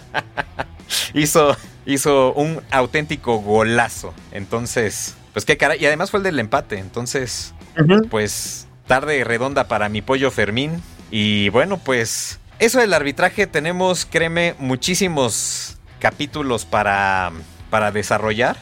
hizo, 1.15 1.57
hizo 1.87 2.33
un 2.35 2.61
auténtico 2.73 3.39
golazo. 3.39 4.13
Entonces, 4.33 5.15
pues 5.33 5.45
qué 5.45 5.57
cara. 5.57 5.77
Y 5.77 5.87
además 5.87 6.11
fue 6.11 6.19
el 6.19 6.25
del 6.25 6.41
empate. 6.41 6.79
Entonces, 6.79 7.55
pues 8.11 8.67
tarde 8.89 9.23
redonda 9.23 9.69
para 9.69 9.89
mi 9.89 10.03
pollo 10.03 10.31
Fermín. 10.33 10.83
Y 11.11 11.51
bueno, 11.51 11.79
pues 11.79 12.41
eso 12.59 12.81
del 12.81 12.95
arbitraje 12.95 13.47
tenemos, 13.47 14.07
créeme, 14.07 14.57
muchísimos 14.59 15.79
capítulos 16.01 16.65
para, 16.65 17.31
para 17.71 17.93
desarrollar. 17.93 18.57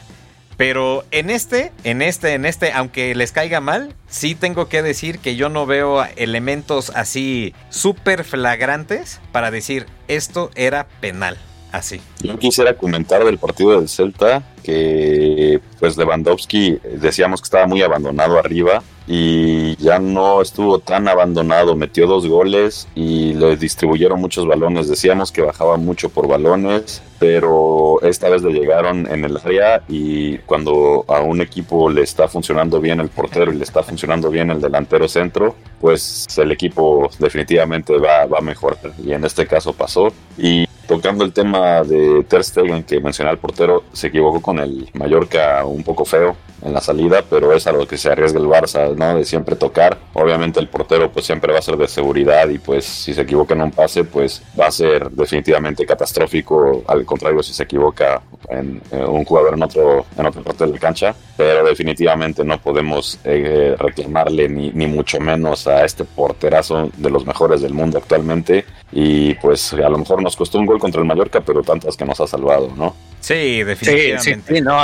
Pero 0.61 1.05
en 1.09 1.31
este, 1.31 1.71
en 1.83 2.03
este, 2.03 2.35
en 2.35 2.45
este, 2.45 2.71
aunque 2.71 3.15
les 3.15 3.31
caiga 3.31 3.61
mal, 3.61 3.95
sí 4.07 4.35
tengo 4.35 4.69
que 4.69 4.83
decir 4.83 5.17
que 5.17 5.35
yo 5.35 5.49
no 5.49 5.65
veo 5.65 6.05
elementos 6.17 6.91
así 6.93 7.55
súper 7.71 8.23
flagrantes 8.23 9.21
para 9.31 9.49
decir 9.49 9.87
esto 10.07 10.51
era 10.53 10.87
penal. 10.99 11.39
Así. 11.71 12.01
Yo 12.21 12.37
quisiera 12.37 12.73
comentar 12.75 13.23
del 13.23 13.37
partido 13.37 13.79
del 13.79 13.87
Celta 13.87 14.43
que 14.61 15.59
pues 15.79 15.97
Lewandowski 15.97 16.79
decíamos 16.99 17.41
que 17.41 17.45
estaba 17.45 17.65
muy 17.65 17.81
abandonado 17.81 18.37
arriba 18.37 18.83
y 19.07 19.75
ya 19.77 19.97
no 19.99 20.41
estuvo 20.41 20.79
tan 20.79 21.07
abandonado, 21.07 21.75
metió 21.75 22.07
dos 22.07 22.27
goles 22.27 22.87
y 22.93 23.33
le 23.33 23.57
distribuyeron 23.57 24.21
muchos 24.21 24.45
balones, 24.45 24.87
decíamos 24.87 25.31
que 25.31 25.41
bajaba 25.41 25.77
mucho 25.77 26.09
por 26.09 26.27
balones, 26.27 27.01
pero 27.19 27.99
esta 28.03 28.29
vez 28.29 28.43
le 28.43 28.53
llegaron 28.53 29.11
en 29.11 29.25
el 29.25 29.37
área 29.37 29.81
y 29.87 30.37
cuando 30.39 31.03
a 31.07 31.21
un 31.21 31.41
equipo 31.41 31.89
le 31.89 32.03
está 32.03 32.27
funcionando 32.27 32.79
bien 32.79 32.99
el 32.99 33.09
portero 33.09 33.51
y 33.51 33.57
le 33.57 33.63
está 33.63 33.81
funcionando 33.81 34.29
bien 34.29 34.51
el 34.51 34.61
delantero 34.61 35.07
centro, 35.07 35.55
pues 35.79 36.27
el 36.37 36.51
equipo 36.51 37.09
definitivamente 37.17 37.97
va, 37.97 38.27
va 38.27 38.37
a 38.37 38.41
mejorar 38.41 38.93
y 39.03 39.13
en 39.13 39.25
este 39.25 39.47
caso 39.47 39.73
pasó. 39.73 40.13
Y 40.37 40.67
tocando 40.91 41.23
el 41.23 41.31
tema 41.31 41.83
de 41.83 42.25
Ter 42.25 42.43
Stegen 42.43 42.83
que 42.83 42.99
mencioné 42.99 43.31
el 43.31 43.37
portero, 43.37 43.85
se 43.93 44.07
equivocó 44.07 44.41
con 44.41 44.59
el 44.59 44.89
Mallorca 44.93 45.63
un 45.63 45.83
poco 45.83 46.03
feo 46.03 46.35
en 46.61 46.73
la 46.73 46.81
salida, 46.81 47.23
pero 47.27 47.53
es 47.53 47.67
a 47.67 47.71
lo 47.71 47.87
que 47.87 47.97
se 47.97 48.11
arriesga 48.11 48.39
el 48.39 48.45
Barça, 48.45 48.95
¿no? 48.95 49.17
De 49.17 49.25
siempre 49.25 49.55
tocar. 49.55 49.97
Obviamente 50.13 50.59
el 50.59 50.67
portero 50.67 51.11
pues 51.11 51.25
siempre 51.25 51.51
va 51.53 51.59
a 51.59 51.61
ser 51.61 51.77
de 51.77 51.87
seguridad 51.87 52.47
y 52.49 52.57
pues 52.57 52.85
si 52.85 53.13
se 53.13 53.21
equivoca 53.21 53.53
en 53.53 53.61
un 53.61 53.71
pase 53.71 54.03
pues 54.03 54.41
va 54.59 54.67
a 54.67 54.71
ser 54.71 55.09
definitivamente 55.11 55.85
catastrófico, 55.85 56.83
al 56.87 57.05
contrario 57.05 57.41
si 57.43 57.53
se 57.53 57.63
equivoca 57.63 58.21
en, 58.49 58.81
un 58.91 59.25
jugador 59.25 59.53
en 59.55 59.63
otro 59.63 60.05
en 60.17 60.25
otra 60.25 60.41
parte 60.41 60.65
de 60.65 60.73
la 60.73 60.79
cancha, 60.79 61.15
pero 61.37 61.65
definitivamente 61.65 62.43
no 62.43 62.59
podemos 62.59 63.19
eh, 63.23 63.75
reclamarle 63.77 64.49
ni, 64.49 64.71
ni 64.71 64.87
mucho 64.87 65.19
menos 65.19 65.67
a 65.67 65.85
este 65.85 66.03
porterazo 66.03 66.89
de 66.95 67.09
los 67.09 67.25
mejores 67.25 67.61
del 67.61 67.73
mundo 67.73 67.97
actualmente 67.97 68.65
y 68.91 69.33
pues 69.35 69.73
a 69.73 69.89
lo 69.89 69.97
mejor 69.97 70.21
nos 70.21 70.35
costó 70.35 70.59
un 70.59 70.65
gol 70.65 70.79
contra 70.79 71.01
el 71.01 71.07
Mallorca, 71.07 71.41
pero 71.41 71.63
tantas 71.63 71.95
que 71.95 72.05
nos 72.05 72.19
ha 72.19 72.27
salvado, 72.27 72.71
¿no? 72.75 72.95
Sí, 73.19 73.63
definitivamente. 73.63 74.53
Sí, 74.53 74.55
sí, 74.55 74.61
no, 74.61 74.75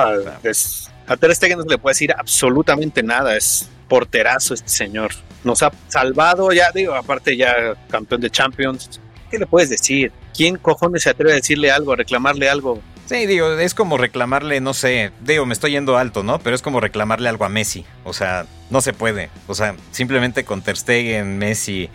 a 1.07 1.17
Ter 1.17 1.33
Stegen 1.33 1.57
no 1.57 1.63
se 1.63 1.69
le 1.69 1.77
puede 1.77 1.93
decir 1.93 2.13
absolutamente 2.17 3.01
nada, 3.01 3.35
es 3.35 3.69
porterazo 3.87 4.53
este 4.53 4.69
señor. 4.69 5.11
Nos 5.43 5.63
ha 5.63 5.71
salvado, 5.87 6.51
ya 6.51 6.71
digo, 6.73 6.93
aparte 6.93 7.37
ya 7.37 7.75
campeón 7.89 8.21
de 8.21 8.29
Champions. 8.29 8.99
¿Qué 9.31 9.37
le 9.37 9.45
puedes 9.45 9.69
decir? 9.69 10.11
¿Quién 10.35 10.57
cojones 10.57 11.03
se 11.03 11.09
atreve 11.09 11.31
a 11.31 11.35
decirle 11.35 11.71
algo, 11.71 11.93
a 11.93 11.95
reclamarle 11.95 12.49
algo? 12.49 12.81
Sí, 13.07 13.25
digo, 13.25 13.53
es 13.53 13.73
como 13.73 13.97
reclamarle, 13.97 14.59
no 14.59 14.73
sé, 14.73 15.11
digo, 15.21 15.45
me 15.45 15.53
estoy 15.53 15.71
yendo 15.71 15.97
alto, 15.97 16.23
¿no? 16.23 16.39
Pero 16.39 16.55
es 16.55 16.61
como 16.61 16.81
reclamarle 16.81 17.29
algo 17.29 17.45
a 17.45 17.49
Messi. 17.49 17.85
O 18.03 18.11
sea, 18.11 18.45
no 18.69 18.81
se 18.81 18.91
puede. 18.91 19.29
O 19.47 19.55
sea, 19.55 19.75
simplemente 19.91 20.43
con 20.43 20.61
Ter 20.61 20.75
Stegen, 20.75 21.37
Messi, 21.37 21.89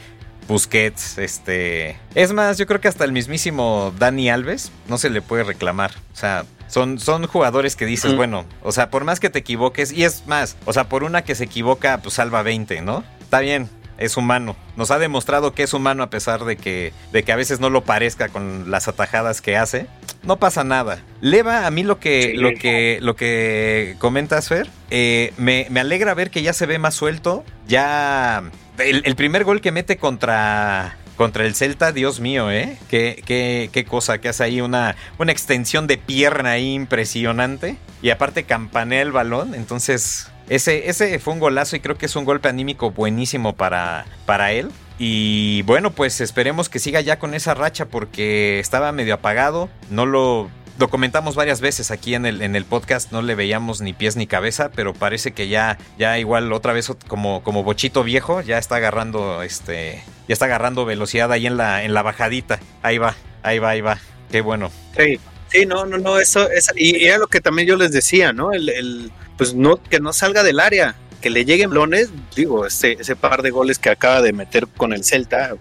Busquets, 0.49 1.19
este... 1.19 1.99
Es 2.15 2.33
más, 2.33 2.57
yo 2.57 2.67
creo 2.67 2.81
que 2.81 2.89
hasta 2.89 3.05
el 3.05 3.13
mismísimo 3.13 3.93
Dani 3.99 4.31
Alves 4.31 4.73
no 4.89 4.97
se 4.97 5.11
le 5.11 5.21
puede 5.21 5.45
reclamar. 5.45 5.93
O 6.15 6.17
sea, 6.17 6.47
son, 6.73 6.99
son 6.99 7.27
jugadores 7.27 7.77
que 7.77 7.85
dices, 7.85 8.17
bueno, 8.17 8.47
o 8.63 8.73
sea, 8.73 8.89
por 8.89 9.05
más 9.05 9.21
que 9.21 9.29
te 9.29 9.41
equivoques, 9.41 9.93
y 9.93 10.05
es 10.05 10.27
más, 10.27 10.57
o 10.65 10.73
sea, 10.73 10.89
por 10.89 11.05
una 11.05 11.21
que 11.21 11.35
se 11.35 11.45
equivoca, 11.45 11.99
pues 11.99 12.15
salva 12.15 12.43
20, 12.43 12.81
¿no? 12.81 13.05
Está 13.21 13.41
bien, 13.41 13.69
es 13.99 14.17
humano. 14.17 14.57
Nos 14.75 14.91
ha 14.91 14.99
demostrado 14.99 15.53
que 15.53 15.65
es 15.65 15.75
humano 15.75 16.03
a 16.03 16.09
pesar 16.09 16.47
de 16.47 16.57
que, 16.57 16.95
de 17.13 17.25
que 17.25 17.33
a 17.33 17.37
veces 17.37 17.61
no 17.61 17.69
lo 17.69 17.85
parezca 17.85 18.31
con 18.31 18.71
las 18.71 18.89
atajadas 18.89 19.43
que 19.43 19.59
hace. 19.59 19.87
No 20.23 20.39
pasa 20.39 20.65
nada. 20.65 21.03
Leva, 21.21 21.67
a 21.67 21.71
mí 21.71 21.83
lo 21.83 22.01
que, 22.01 22.33
lo 22.37 22.55
que, 22.55 23.01
lo 23.03 23.17
que 23.17 23.97
comentas, 23.99 24.49
Fer, 24.49 24.67
eh, 24.89 25.35
me, 25.37 25.67
me 25.69 25.81
alegra 25.81 26.15
ver 26.15 26.31
que 26.31 26.41
ya 26.41 26.55
se 26.55 26.65
ve 26.65 26.79
más 26.79 26.95
suelto. 26.95 27.45
Ya 27.69 28.45
el, 28.79 29.15
primer 29.15 29.45
gol 29.45 29.61
que 29.61 29.73
mete 29.73 29.99
contra, 29.99 30.97
contra 31.17 31.45
el 31.45 31.55
Celta, 31.55 31.93
Dios 31.93 32.21
mío, 32.21 32.51
¿eh? 32.51 32.79
Qué, 32.89 33.23
qué, 33.25 33.71
qué 33.73 33.85
cosa, 33.85 34.19
que 34.19 34.29
hace 34.29 34.45
ahí 34.45 34.61
una, 34.61 34.97
una 35.19 35.33
extensión 35.33 35.87
de 35.87 35.99
pierna 35.99 36.53
ahí 36.53 36.75
impresionante. 36.75 37.77
Y 38.03 38.11
aparte 38.11 38.45
campanea 38.45 39.03
el 39.03 39.13
balón, 39.13 39.55
entonces 39.55 40.29
ese, 40.49 40.89
ese 40.91 41.19
fue 41.19 41.35
un 41.35 41.41
golazo 41.41 41.77
y 41.77 41.81
creo 41.81 41.97
que 41.97 42.07
es 42.07 42.17
un 42.17 42.25
golpe 42.25 42.49
anímico 42.49 42.91
buenísimo 42.91 43.55
para, 43.55 44.07
para 44.27 44.53
él. 44.53 44.71
Y 44.99 45.63
bueno, 45.63 45.91
pues 45.91 46.21
esperemos 46.21 46.69
que 46.69 46.79
siga 46.79 47.01
ya 47.01 47.19
con 47.19 47.35
esa 47.35 47.55
racha 47.55 47.87
porque 47.87 48.61
estaba 48.61 48.93
medio 48.93 49.15
apagado. 49.15 49.69
No 49.91 50.07
lo 50.07 50.51
lo 50.79 50.89
comentamos 50.89 51.35
varias 51.35 51.61
veces 51.61 51.91
aquí 51.91 52.15
en 52.15 52.27
el, 52.27 52.43
en 52.43 52.57
el 52.57 52.65
podcast, 52.65 53.13
no 53.13 53.23
le 53.23 53.35
veíamos 53.35 53.81
ni 53.81 53.93
pies 53.93 54.17
ni 54.17 54.27
cabeza, 54.27 54.71
pero 54.71 54.95
parece 54.95 55.33
que 55.33 55.49
ya, 55.49 55.79
ya 55.99 56.19
igual 56.19 56.53
otra 56.53 56.73
vez 56.73 56.91
como, 57.09 57.43
como 57.43 57.63
bochito 57.63 58.03
viejo, 58.05 58.41
ya 58.41 58.59
está 58.59 58.77
agarrando 58.77 59.43
este, 59.43 60.03
ya 60.29 60.33
está 60.33 60.47
agarrando 60.47 60.85
velocidad 60.85 61.31
ahí 61.33 61.47
en 61.47 61.57
la, 61.57 61.85
en 61.85 61.95
la 61.95 62.03
bajadita. 62.03 62.61
Ahí 62.83 62.99
va, 62.99 63.15
ahí 63.43 63.59
va, 63.59 63.71
ahí 63.71 63.81
va. 63.81 63.99
Qué 64.31 64.41
bueno. 64.41 64.71
Sí, 64.97 65.21
sí, 65.49 65.67
no, 65.67 65.85
no, 65.85 65.99
no, 65.99 66.19
eso, 66.19 66.51
es, 66.51 66.71
y 66.75 67.05
era 67.05 67.19
lo 67.19 67.27
que 67.27 67.41
también 67.41 67.69
yo 67.69 67.77
les 67.77 67.93
decía, 67.93 68.33
¿no? 68.33 68.53
El, 68.53 68.69
el, 68.71 69.13
pues 69.37 69.55
no, 69.55 69.83
que 69.83 70.01
no 70.01 70.13
salga 70.13 70.43
del 70.43 70.61
área, 70.61 70.97
que 71.21 71.31
le 71.31 71.45
lleguen 71.45 71.71
blones, 71.71 72.11
digo, 72.35 72.67
ese, 72.67 72.97
ese 72.99 73.15
par 73.15 73.43
de 73.43 73.51
goles 73.51 73.79
que 73.79 73.91
acaba 73.91 74.23
de 74.23 74.33
meter 74.33 74.67
con 74.67 74.93
el 74.93 75.05
Celta, 75.05 75.55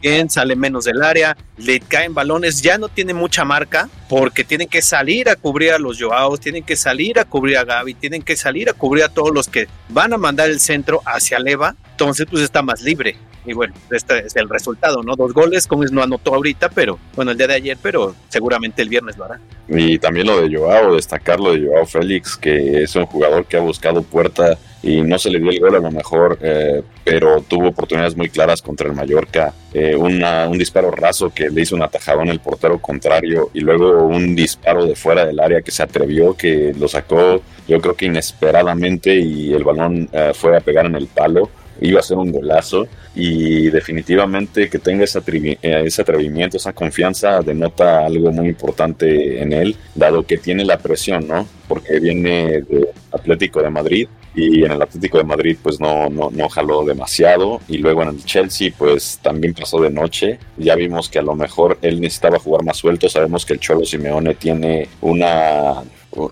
bien, 0.00 0.30
sale 0.30 0.56
menos 0.56 0.84
del 0.84 1.02
área, 1.02 1.36
le 1.56 1.80
caen 1.80 2.14
balones, 2.14 2.62
ya 2.62 2.78
no 2.78 2.88
tiene 2.88 3.14
mucha 3.14 3.44
marca 3.44 3.88
porque 4.08 4.44
tienen 4.44 4.68
que 4.68 4.82
salir 4.82 5.28
a 5.28 5.36
cubrir 5.36 5.72
a 5.72 5.78
los 5.78 6.00
Joaos, 6.00 6.40
tienen 6.40 6.64
que 6.64 6.76
salir 6.76 7.18
a 7.18 7.24
cubrir 7.24 7.58
a 7.58 7.64
Gaby, 7.64 7.94
tienen 7.94 8.22
que 8.22 8.36
salir 8.36 8.68
a 8.68 8.72
cubrir 8.72 9.04
a 9.04 9.08
todos 9.08 9.32
los 9.32 9.48
que 9.48 9.68
van 9.88 10.12
a 10.12 10.18
mandar 10.18 10.50
el 10.50 10.60
centro 10.60 11.00
hacia 11.04 11.38
Leva, 11.38 11.76
entonces 11.92 12.26
pues 12.28 12.42
está 12.42 12.62
más 12.62 12.82
libre. 12.82 13.16
Y 13.46 13.54
bueno, 13.54 13.74
este 13.90 14.26
es 14.26 14.36
el 14.36 14.48
resultado, 14.50 15.02
¿no? 15.02 15.16
Dos 15.16 15.32
goles, 15.32 15.66
como 15.66 15.84
no 15.84 16.02
anotó 16.02 16.34
ahorita, 16.34 16.68
pero 16.68 16.98
bueno, 17.16 17.30
el 17.30 17.38
día 17.38 17.46
de 17.46 17.54
ayer, 17.54 17.78
pero 17.80 18.14
seguramente 18.28 18.82
el 18.82 18.90
viernes 18.90 19.16
lo 19.16 19.24
hará. 19.24 19.40
Y 19.66 19.98
también 19.98 20.26
lo 20.26 20.40
de 20.40 20.54
Joao, 20.54 20.94
destacar 20.94 21.40
lo 21.40 21.52
de 21.52 21.66
Joao 21.66 21.86
Félix, 21.86 22.36
que 22.36 22.82
es 22.82 22.94
un 22.96 23.06
jugador 23.06 23.46
que 23.46 23.56
ha 23.56 23.60
buscado 23.60 24.02
puerta 24.02 24.58
y 24.82 25.02
no 25.02 25.18
se 25.18 25.30
le 25.30 25.40
dio 25.40 25.50
el 25.50 25.60
gol 25.60 25.76
a 25.76 25.80
lo 25.80 25.90
mejor, 25.90 26.38
eh, 26.40 26.82
pero 27.04 27.42
tuvo 27.42 27.68
oportunidades 27.68 28.16
muy 28.16 28.28
claras 28.28 28.62
contra 28.62 28.88
el 28.88 28.94
Mallorca. 28.94 29.52
Eh, 29.72 29.94
un 29.94 30.58
disparo 30.58 30.90
raso 30.90 31.30
que 31.30 31.50
le 31.50 31.62
hizo 31.62 31.76
un 31.76 31.82
atajadón 31.82 32.28
el 32.28 32.40
portero 32.40 32.78
contrario 32.80 33.50
y 33.52 33.60
luego 33.60 34.04
un 34.06 34.34
disparo 34.34 34.86
de 34.86 34.94
fuera 34.94 35.26
del 35.26 35.38
área 35.38 35.60
que 35.60 35.70
se 35.70 35.82
atrevió, 35.82 36.34
que 36.36 36.74
lo 36.78 36.88
sacó 36.88 37.40
yo 37.70 37.80
creo 37.80 37.94
que 37.94 38.06
inesperadamente 38.06 39.14
y 39.14 39.52
el 39.52 39.62
balón 39.62 40.08
eh, 40.12 40.32
fue 40.34 40.56
a 40.56 40.60
pegar 40.60 40.86
en 40.86 40.96
el 40.96 41.06
palo. 41.06 41.50
Iba 41.80 42.00
a 42.00 42.02
ser 42.02 42.18
un 42.18 42.30
golazo 42.30 42.88
y 43.14 43.70
definitivamente 43.70 44.68
que 44.68 44.78
tenga 44.78 45.04
ese, 45.04 45.22
ese 45.62 46.02
atrevimiento, 46.02 46.58
esa 46.58 46.74
confianza 46.74 47.40
denota 47.40 48.04
algo 48.04 48.32
muy 48.32 48.48
importante 48.48 49.40
en 49.40 49.52
él, 49.52 49.76
dado 49.94 50.26
que 50.26 50.36
tiene 50.36 50.64
la 50.64 50.78
presión, 50.78 51.26
¿no? 51.26 51.46
Porque 51.68 52.00
viene 52.00 52.62
de 52.68 52.90
Atlético 53.12 53.62
de 53.62 53.70
Madrid 53.70 54.08
y 54.34 54.64
en 54.64 54.72
el 54.72 54.82
Atlético 54.82 55.18
de 55.18 55.24
Madrid 55.24 55.56
pues 55.62 55.80
no, 55.80 56.08
no, 56.08 56.30
no 56.30 56.48
jaló 56.48 56.84
demasiado 56.84 57.60
y 57.68 57.78
luego 57.78 58.02
en 58.02 58.10
el 58.10 58.24
Chelsea 58.24 58.72
pues 58.76 59.18
también 59.22 59.54
pasó 59.54 59.80
de 59.80 59.90
noche. 59.90 60.38
Ya 60.56 60.74
vimos 60.74 61.08
que 61.08 61.18
a 61.18 61.22
lo 61.22 61.34
mejor 61.34 61.78
él 61.82 62.00
necesitaba 62.00 62.38
jugar 62.38 62.64
más 62.64 62.76
suelto, 62.76 63.08
sabemos 63.08 63.44
que 63.44 63.54
el 63.54 63.60
Cholo 63.60 63.84
Simeone 63.84 64.34
tiene 64.34 64.88
una 65.00 65.82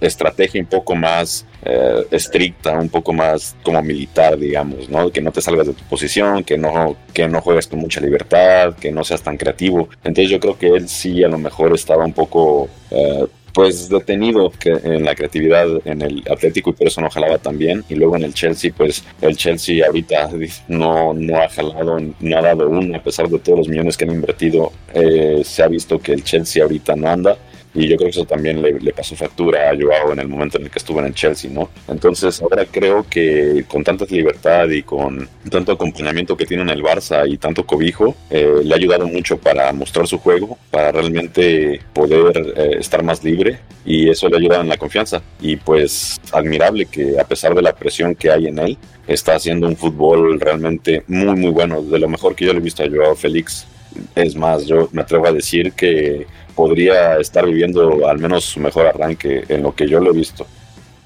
estrategia 0.00 0.60
un 0.60 0.66
poco 0.66 0.94
más 0.94 1.46
eh, 1.64 2.06
estricta, 2.10 2.78
un 2.78 2.88
poco 2.88 3.12
más 3.12 3.56
como 3.62 3.82
militar, 3.82 4.38
digamos, 4.38 4.88
¿no? 4.88 5.10
Que 5.10 5.20
no 5.20 5.30
te 5.30 5.40
salgas 5.40 5.66
de 5.66 5.74
tu 5.74 5.84
posición, 5.84 6.44
que 6.44 6.58
no, 6.58 6.96
que 7.12 7.28
no 7.28 7.40
juegues 7.40 7.66
con 7.66 7.78
mucha 7.78 8.00
libertad, 8.00 8.74
que 8.74 8.90
no 8.90 9.04
seas 9.04 9.22
tan 9.22 9.36
creativo. 9.36 9.88
Entonces 10.04 10.30
yo 10.30 10.40
creo 10.40 10.58
que 10.58 10.68
él 10.68 10.88
sí 10.88 11.22
a 11.22 11.28
lo 11.28 11.38
mejor 11.38 11.74
estaba 11.74 12.04
un 12.04 12.12
poco 12.12 12.68
eh, 12.90 13.26
pues 13.52 13.88
detenido 13.88 14.50
que 14.50 14.70
en 14.70 15.04
la 15.04 15.14
creatividad 15.14 15.66
en 15.84 16.02
el 16.02 16.22
Atlético 16.30 16.70
y 16.70 16.72
por 16.74 16.86
eso 16.86 17.00
no 17.00 17.10
jalaba 17.10 17.38
tan 17.38 17.58
bien. 17.58 17.84
Y 17.88 17.94
luego 17.94 18.16
en 18.16 18.24
el 18.24 18.34
Chelsea, 18.34 18.72
pues 18.76 19.04
el 19.20 19.36
Chelsea 19.36 19.84
ahorita 19.86 20.30
no, 20.68 21.14
no 21.14 21.36
ha 21.36 21.48
jalado, 21.48 21.98
no 21.98 22.38
ha 22.38 22.42
dado 22.42 22.68
uno, 22.68 22.96
a 22.96 23.02
pesar 23.02 23.28
de 23.28 23.38
todos 23.38 23.58
los 23.58 23.68
millones 23.68 23.96
que 23.96 24.04
han 24.04 24.12
invertido. 24.12 24.72
Eh, 24.94 25.42
se 25.44 25.62
ha 25.62 25.68
visto 25.68 25.98
que 25.98 26.12
el 26.12 26.24
Chelsea 26.24 26.62
ahorita 26.62 26.96
no 26.96 27.08
anda 27.08 27.38
y 27.78 27.86
yo 27.86 27.96
creo 27.96 28.06
que 28.08 28.18
eso 28.18 28.24
también 28.24 28.60
le, 28.60 28.92
pasó 28.92 29.14
factura 29.14 29.70
a 29.70 29.76
Joao 29.80 30.12
en 30.12 30.18
el 30.18 30.26
momento 30.26 30.58
en 30.58 30.64
el 30.64 30.70
que 30.70 30.80
estuvo 30.80 30.98
en 30.98 31.06
el 31.06 31.14
Chelsea, 31.14 31.48
¿no? 31.48 31.70
Entonces 31.86 32.42
ahora 32.42 32.66
creo 32.66 33.06
que 33.08 33.64
con 33.68 33.84
tanta 33.84 34.04
libertad 34.06 34.68
y 34.68 34.82
con 34.82 35.28
tanto 35.48 35.72
acompañamiento 35.72 36.36
que 36.36 36.44
tiene 36.44 36.64
en 36.64 36.70
el 36.70 36.82
Barça 36.82 37.30
y 37.30 37.38
tanto 37.38 37.64
cobijo, 37.64 38.16
eh, 38.30 38.62
le 38.64 38.74
ha 38.74 38.76
ayudado 38.76 39.06
mucho 39.06 39.38
para 39.38 39.72
mostrar 39.72 40.08
su 40.08 40.18
juego, 40.18 40.58
para 40.72 40.90
realmente 40.90 41.80
poder 41.92 42.54
eh, 42.56 42.76
estar 42.80 43.04
más 43.04 43.22
libre 43.22 43.60
y 43.84 44.08
eso 44.08 44.28
le 44.28 44.36
ha 44.36 44.38
ayudado 44.40 44.62
en 44.62 44.68
la 44.68 44.76
confianza. 44.76 45.22
Y 45.40 45.54
pues 45.54 46.20
admirable 46.32 46.86
que 46.86 47.20
a 47.20 47.24
pesar 47.24 47.54
de 47.54 47.62
la 47.62 47.74
presión 47.74 48.16
que 48.16 48.32
hay 48.32 48.48
en 48.48 48.58
él, 48.58 48.78
está 49.06 49.36
haciendo 49.36 49.68
un 49.68 49.76
fútbol 49.76 50.40
realmente 50.40 51.04
muy 51.06 51.36
muy 51.36 51.50
bueno, 51.50 51.80
de 51.80 51.98
lo 52.00 52.08
mejor 52.08 52.34
que 52.34 52.44
yo 52.44 52.52
le 52.52 52.58
he 52.58 52.62
visto 52.62 52.82
a 52.82 52.88
Joao 52.90 53.14
Félix. 53.14 53.68
Es 54.14 54.34
más, 54.34 54.66
yo 54.66 54.88
me 54.92 55.02
atrevo 55.02 55.26
a 55.26 55.32
decir 55.32 55.72
que 55.72 56.26
podría 56.58 57.18
estar 57.18 57.46
viviendo 57.46 58.08
al 58.08 58.18
menos 58.18 58.44
su 58.44 58.58
mejor 58.58 58.88
arranque 58.88 59.44
en 59.48 59.62
lo 59.62 59.76
que 59.76 59.88
yo 59.88 60.00
lo 60.00 60.10
he 60.10 60.12
visto. 60.12 60.44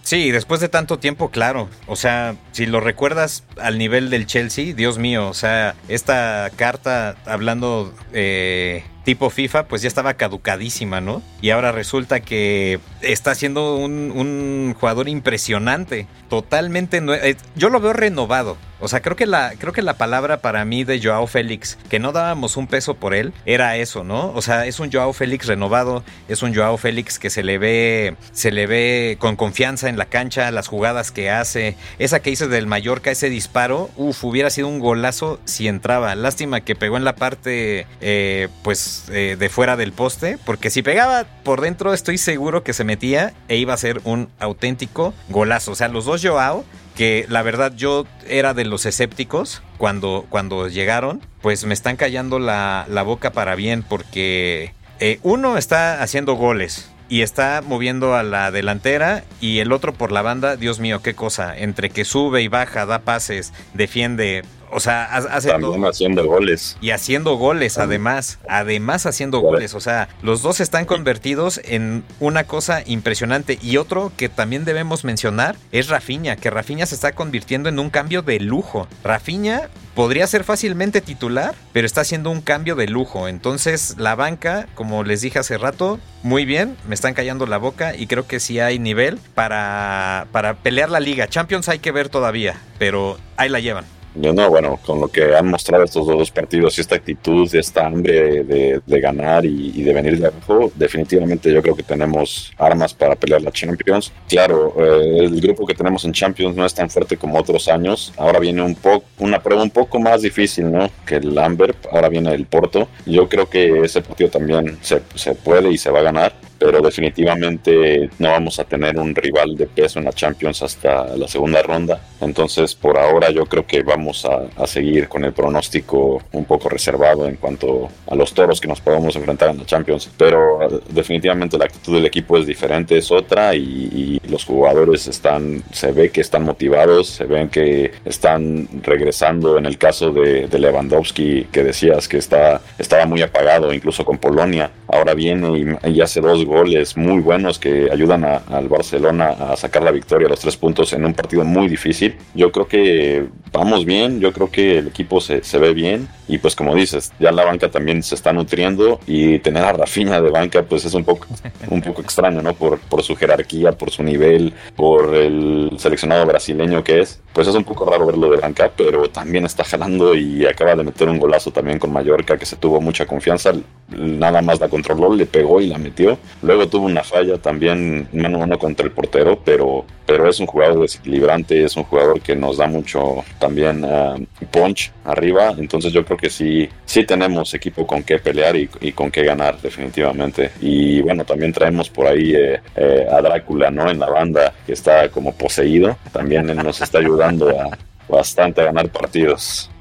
Sí, 0.02 0.30
después 0.30 0.62
de 0.62 0.70
tanto 0.70 0.98
tiempo, 0.98 1.28
claro. 1.28 1.68
O 1.86 1.94
sea, 1.94 2.36
si 2.52 2.64
lo 2.64 2.80
recuerdas 2.80 3.44
al 3.60 3.76
nivel 3.76 4.08
del 4.08 4.24
Chelsea, 4.24 4.72
Dios 4.74 4.96
mío, 4.96 5.28
o 5.28 5.34
sea, 5.34 5.74
esta 5.88 6.50
carta 6.56 7.16
hablando 7.26 7.92
eh, 8.14 8.82
tipo 9.04 9.28
FIFA, 9.28 9.68
pues 9.68 9.82
ya 9.82 9.88
estaba 9.88 10.14
caducadísima, 10.14 11.02
¿no? 11.02 11.20
Y 11.42 11.50
ahora 11.50 11.70
resulta 11.70 12.20
que 12.20 12.80
está 13.02 13.34
siendo 13.34 13.76
un, 13.76 14.74
jugador 14.80 15.10
impresionante, 15.10 16.06
totalmente. 16.30 17.02
Eh, 17.22 17.36
yo 17.56 17.68
lo 17.68 17.78
veo 17.78 17.92
renovado. 17.92 18.56
O 18.82 18.88
sea, 18.88 19.00
creo 19.00 19.16
que 19.16 19.26
la 19.26 19.54
creo 19.58 19.72
que 19.72 19.80
la 19.80 19.94
palabra 19.94 20.38
para 20.38 20.64
mí 20.64 20.82
de 20.82 21.00
Joao 21.00 21.26
Félix, 21.28 21.78
que 21.88 22.00
no 22.00 22.10
dábamos 22.10 22.56
un 22.56 22.66
peso 22.66 22.94
por 22.94 23.14
él, 23.14 23.32
era 23.46 23.76
eso, 23.76 24.02
¿no? 24.02 24.32
O 24.34 24.42
sea, 24.42 24.66
es 24.66 24.80
un 24.80 24.90
Joao 24.90 25.12
Félix 25.12 25.46
renovado, 25.46 26.02
es 26.28 26.42
un 26.42 26.52
Joao 26.52 26.76
Félix 26.76 27.20
que 27.20 27.30
se 27.30 27.44
le 27.44 27.58
ve 27.58 28.16
se 28.32 28.50
le 28.50 28.66
ve 28.66 29.16
con 29.20 29.36
confianza 29.36 29.88
en 29.88 29.96
la 29.96 30.06
cancha, 30.06 30.50
las 30.50 30.66
jugadas 30.66 31.12
que 31.12 31.30
hace, 31.30 31.76
esa 32.00 32.20
que 32.20 32.30
hizo 32.30 32.48
del 32.48 32.66
Mallorca 32.66 33.12
ese 33.12 33.30
disparo, 33.30 33.88
uff, 33.96 34.24
hubiera 34.24 34.50
sido 34.50 34.66
un 34.66 34.80
golazo 34.80 35.38
si 35.44 35.68
entraba. 35.68 36.14
Lástima 36.16 36.60
que 36.60 36.74
pegó 36.74 36.96
en 36.96 37.04
la 37.04 37.14
parte 37.14 37.86
eh, 38.00 38.48
pues 38.62 39.04
eh, 39.12 39.36
de 39.38 39.48
fuera 39.48 39.76
del 39.76 39.92
poste, 39.92 40.38
porque 40.44 40.70
si 40.70 40.82
pegaba 40.82 41.24
por 41.44 41.60
dentro 41.60 41.94
estoy 41.94 42.18
seguro 42.18 42.64
que 42.64 42.72
se 42.72 42.82
metía 42.82 43.32
e 43.46 43.56
iba 43.56 43.74
a 43.74 43.76
ser 43.76 44.00
un 44.02 44.28
auténtico 44.40 45.14
golazo. 45.28 45.70
O 45.70 45.74
sea, 45.76 45.86
los 45.86 46.04
dos 46.04 46.20
Joao, 46.24 46.64
que 46.96 47.26
la 47.28 47.42
verdad 47.42 47.72
yo 47.74 48.06
era 48.26 48.54
de 48.54 48.64
los 48.64 48.86
escépticos 48.86 49.62
cuando, 49.78 50.26
cuando 50.28 50.68
llegaron, 50.68 51.20
pues 51.40 51.64
me 51.64 51.74
están 51.74 51.96
callando 51.96 52.38
la, 52.38 52.86
boca 53.04 53.32
para 53.32 53.54
bien, 53.54 53.82
porque 53.82 54.74
eh, 55.00 55.18
uno 55.22 55.56
está 55.56 56.02
haciendo 56.02 56.34
goles, 56.34 56.92
y 57.12 57.20
está 57.20 57.60
moviendo 57.60 58.14
a 58.14 58.22
la 58.22 58.50
delantera 58.50 59.22
y 59.38 59.58
el 59.58 59.72
otro 59.72 59.92
por 59.92 60.12
la 60.12 60.22
banda, 60.22 60.56
Dios 60.56 60.80
mío, 60.80 61.02
qué 61.02 61.12
cosa, 61.12 61.54
entre 61.54 61.90
que 61.90 62.06
sube 62.06 62.40
y 62.40 62.48
baja, 62.48 62.86
da 62.86 63.00
pases, 63.00 63.52
defiende, 63.74 64.44
o 64.72 64.80
sea, 64.80 65.04
hace 65.04 65.48
También 65.48 65.84
haciendo 65.84 66.26
goles. 66.26 66.76
Y 66.80 66.90
haciendo 66.90 67.36
goles, 67.36 67.78
además. 67.78 68.38
Además 68.48 69.06
haciendo 69.06 69.40
goles. 69.40 69.74
O 69.74 69.80
sea, 69.80 70.08
los 70.22 70.42
dos 70.42 70.60
están 70.60 70.86
convertidos 70.86 71.60
en 71.64 72.04
una 72.20 72.44
cosa 72.44 72.82
impresionante. 72.86 73.58
Y 73.62 73.76
otro 73.76 74.12
que 74.16 74.28
también 74.28 74.64
debemos 74.64 75.04
mencionar 75.04 75.56
es 75.72 75.88
Rafiña, 75.88 76.36
que 76.36 76.50
Rafiña 76.50 76.86
se 76.86 76.94
está 76.94 77.12
convirtiendo 77.12 77.68
en 77.68 77.78
un 77.78 77.90
cambio 77.90 78.22
de 78.22 78.40
lujo. 78.40 78.88
Rafiña 79.04 79.68
podría 79.94 80.26
ser 80.26 80.42
fácilmente 80.42 81.00
titular, 81.00 81.54
pero 81.72 81.86
está 81.86 82.00
haciendo 82.00 82.30
un 82.30 82.40
cambio 82.40 82.74
de 82.74 82.86
lujo. 82.88 83.28
Entonces, 83.28 83.96
la 83.98 84.14
banca, 84.14 84.68
como 84.74 85.04
les 85.04 85.20
dije 85.20 85.38
hace 85.38 85.58
rato, 85.58 86.00
muy 86.22 86.44
bien, 86.44 86.76
me 86.88 86.94
están 86.94 87.14
callando 87.14 87.46
la 87.46 87.58
boca 87.58 87.94
y 87.94 88.06
creo 88.06 88.26
que 88.26 88.40
sí 88.40 88.58
hay 88.58 88.78
nivel 88.78 89.18
para, 89.34 90.26
para 90.32 90.54
pelear 90.54 90.90
la 90.90 91.00
liga. 91.00 91.28
Champions 91.28 91.68
hay 91.68 91.78
que 91.78 91.92
ver 91.92 92.08
todavía, 92.08 92.58
pero 92.78 93.18
ahí 93.36 93.48
la 93.48 93.60
llevan. 93.60 93.84
Yo 94.14 94.32
no, 94.32 94.48
bueno, 94.50 94.78
con 94.84 95.00
lo 95.00 95.08
que 95.08 95.34
han 95.34 95.48
mostrado 95.48 95.84
estos 95.84 96.06
dos 96.06 96.30
partidos 96.30 96.76
y 96.76 96.80
esta 96.82 96.96
actitud, 96.96 97.52
esta 97.54 97.86
hambre 97.86 98.44
de, 98.44 99.00
ganar 99.00 99.44
y, 99.44 99.82
de 99.82 99.92
venir 99.92 100.18
de 100.18 100.26
abajo, 100.26 100.70
definitivamente 100.74 101.52
yo 101.52 101.62
creo 101.62 101.74
que 101.74 101.82
tenemos 101.82 102.52
armas 102.58 102.92
para 102.92 103.16
pelear 103.16 103.42
la 103.42 103.50
Champions. 103.50 104.12
Claro, 104.28 104.74
eh, 104.78 105.24
el 105.24 105.40
grupo 105.40 105.66
que 105.66 105.74
tenemos 105.74 106.04
en 106.04 106.12
Champions 106.12 106.54
no 106.54 106.64
es 106.66 106.74
tan 106.74 106.90
fuerte 106.90 107.16
como 107.16 107.38
otros 107.38 107.68
años. 107.68 108.12
Ahora 108.16 108.38
viene 108.38 108.62
un 108.62 108.74
poco 108.74 109.04
una 109.18 109.42
prueba 109.42 109.62
un 109.62 109.70
poco 109.70 109.98
más 109.98 110.22
difícil, 110.22 110.70
¿no? 110.70 110.90
Que 111.06 111.16
el 111.16 111.36
Amber, 111.38 111.74
ahora 111.90 112.08
viene 112.08 112.32
el 112.34 112.46
Porto. 112.46 112.88
Yo 113.06 113.28
creo 113.28 113.48
que 113.48 113.80
ese 113.80 114.02
partido 114.02 114.30
también 114.30 114.78
se, 114.82 115.02
se 115.14 115.34
puede 115.34 115.70
y 115.70 115.78
se 115.78 115.90
va 115.90 116.00
a 116.00 116.02
ganar 116.02 116.32
pero 116.62 116.80
definitivamente 116.80 118.08
no 118.18 118.30
vamos 118.30 118.58
a 118.58 118.64
tener 118.64 118.96
un 118.98 119.14
rival 119.14 119.56
de 119.56 119.66
peso 119.66 119.98
en 119.98 120.04
la 120.04 120.12
Champions 120.12 120.62
hasta 120.62 121.16
la 121.16 121.26
segunda 121.26 121.62
ronda. 121.62 122.00
Entonces, 122.20 122.74
por 122.74 122.98
ahora 122.98 123.30
yo 123.30 123.46
creo 123.46 123.66
que 123.66 123.82
vamos 123.82 124.24
a, 124.24 124.66
seguir 124.66 125.08
con 125.08 125.24
el 125.24 125.32
pronóstico 125.32 126.22
un 126.32 126.44
poco 126.44 126.68
reservado 126.68 127.26
en 127.26 127.36
cuanto 127.36 127.88
a 128.06 128.14
los 128.14 128.32
toros 128.32 128.60
que 128.60 128.68
nos 128.68 128.80
podemos 128.80 129.14
enfrentar 129.16 129.50
en 129.50 129.58
la 129.58 129.66
Champions. 129.66 130.08
Pero 130.16 130.62
eh, 130.62 130.80
definitivamente 130.90 131.58
la 131.58 131.64
actitud 131.64 131.94
del 131.94 132.06
equipo 132.06 132.38
es 132.38 132.46
diferente, 132.46 132.96
es 132.96 133.10
otra 133.10 133.54
y, 133.54 134.20
los 134.28 134.44
jugadores 134.46 135.08
están, 135.08 135.62
se 135.72 135.92
ve 135.92 136.08
que 136.08 136.22
están 136.22 136.44
motivados, 136.44 137.08
se 137.08 137.24
ven 137.24 137.50
que 137.50 137.92
están 138.06 138.66
regresando. 138.82 139.58
En 139.58 139.66
el 139.66 139.76
caso 139.76 140.10
de, 140.10 140.48
Lewandowski, 140.48 141.48
que 141.52 141.62
decías 141.62 142.08
que 142.08 142.16
está, 142.16 142.62
estaba 142.78 143.04
muy 143.04 143.20
apagado, 143.20 143.74
incluso 143.74 144.06
con 144.06 144.16
Polonia, 144.16 144.70
ahora 144.88 145.12
viene 145.12 145.78
y, 145.84 145.90
y 145.90 146.00
hace 146.00 146.22
dos 146.22 146.46
goles 146.52 146.96
muy 146.96 147.20
buenos 147.20 147.58
que 147.58 147.88
ayudan 147.90 148.24
al 148.24 148.68
Barcelona 148.68 149.30
a 149.30 149.56
sacar 149.56 149.82
la 149.82 149.90
victoria, 149.90 150.28
los 150.28 150.40
tres 150.40 150.56
puntos 150.56 150.92
en 150.92 151.04
un 151.04 151.14
partido 151.14 151.44
muy 151.44 151.68
difícil. 151.68 152.16
Yo 152.34 152.52
creo 152.52 152.68
que 152.68 153.26
vamos 153.52 153.84
bien, 153.84 154.20
yo 154.20 154.32
creo 154.32 154.50
que 154.50 154.78
el 154.78 154.88
equipo 154.88 155.20
se, 155.20 155.42
se 155.42 155.58
ve 155.58 155.74
bien 155.74 156.08
y 156.28 156.38
pues 156.38 156.54
como 156.54 156.74
dices, 156.74 157.12
ya 157.18 157.32
la 157.32 157.44
banca 157.44 157.70
también 157.70 158.02
se 158.02 158.14
está 158.14 158.32
nutriendo 158.32 159.00
y 159.06 159.38
tener 159.40 159.64
a 159.64 159.72
Rafinha 159.72 160.20
de 160.20 160.30
banca 160.30 160.62
pues 160.62 160.84
es 160.84 160.94
un 160.94 161.04
poco, 161.04 161.26
un 161.70 161.82
poco 161.82 162.02
extraño, 162.02 162.42
¿no? 162.42 162.54
Por, 162.54 162.78
por 162.78 163.02
su 163.02 163.16
jerarquía, 163.16 163.72
por 163.72 163.90
su 163.90 164.02
nivel, 164.02 164.52
por 164.76 165.14
el 165.14 165.70
seleccionado 165.78 166.26
brasileño 166.26 166.84
que 166.84 167.00
es. 167.00 167.20
Pues 167.32 167.48
es 167.48 167.54
un 167.54 167.64
poco 167.64 167.86
raro 167.90 168.06
verlo 168.06 168.30
de 168.30 168.36
banca, 168.36 168.70
pero 168.76 169.08
también 169.08 169.46
está 169.46 169.64
jalando 169.64 170.14
y 170.14 170.44
acaba 170.44 170.74
de 170.74 170.84
meter 170.84 171.08
un 171.08 171.18
golazo 171.18 171.50
también 171.50 171.78
con 171.78 171.92
Mallorca 171.92 172.36
que 172.36 172.44
se 172.44 172.56
tuvo 172.56 172.80
mucha 172.80 173.06
confianza, 173.06 173.52
nada 173.88 174.42
más 174.42 174.60
la 174.60 174.68
controló, 174.68 175.14
le 175.14 175.26
pegó 175.26 175.60
y 175.60 175.66
la 175.66 175.78
metió. 175.78 176.18
Luego 176.42 176.68
tuvo 176.68 176.86
una 176.86 177.04
falla 177.04 177.38
también 177.38 178.08
mano 178.12 178.36
a 178.36 178.40
mano 178.40 178.58
contra 178.58 178.84
el 178.84 178.92
portero, 178.92 179.38
pero, 179.44 179.84
pero 180.04 180.28
es 180.28 180.40
un 180.40 180.46
jugador 180.46 180.80
desequilibrante, 180.80 181.64
es 181.64 181.76
un 181.76 181.84
jugador 181.84 182.20
que 182.20 182.34
nos 182.34 182.56
da 182.56 182.66
mucho 182.66 183.24
también 183.38 183.84
uh, 183.84 184.24
punch 184.50 184.90
arriba. 185.04 185.54
Entonces 185.56 185.92
yo 185.92 186.04
creo 186.04 186.18
que 186.18 186.30
sí, 186.30 186.68
sí 186.84 187.04
tenemos 187.04 187.54
equipo 187.54 187.86
con 187.86 188.02
qué 188.02 188.18
pelear 188.18 188.56
y, 188.56 188.92
con 188.92 189.10
qué 189.10 189.22
ganar 189.24 189.60
definitivamente. 189.60 190.50
Y 190.60 191.00
bueno, 191.00 191.24
también 191.24 191.52
traemos 191.52 191.88
por 191.88 192.06
ahí 192.06 192.34
eh, 192.34 192.60
eh, 192.76 193.06
a 193.10 193.20
Drácula, 193.22 193.70
¿no? 193.70 193.88
En 193.88 194.00
la 194.00 194.10
banda 194.10 194.52
que 194.66 194.72
está 194.72 195.08
como 195.10 195.32
poseído. 195.32 195.96
También 196.12 196.46
nos 196.46 196.80
está 196.80 196.98
ayudando 196.98 197.48
a, 197.50 197.78
bastante 198.08 198.60
a 198.60 198.64
ganar 198.64 198.88
partidos. 198.88 199.71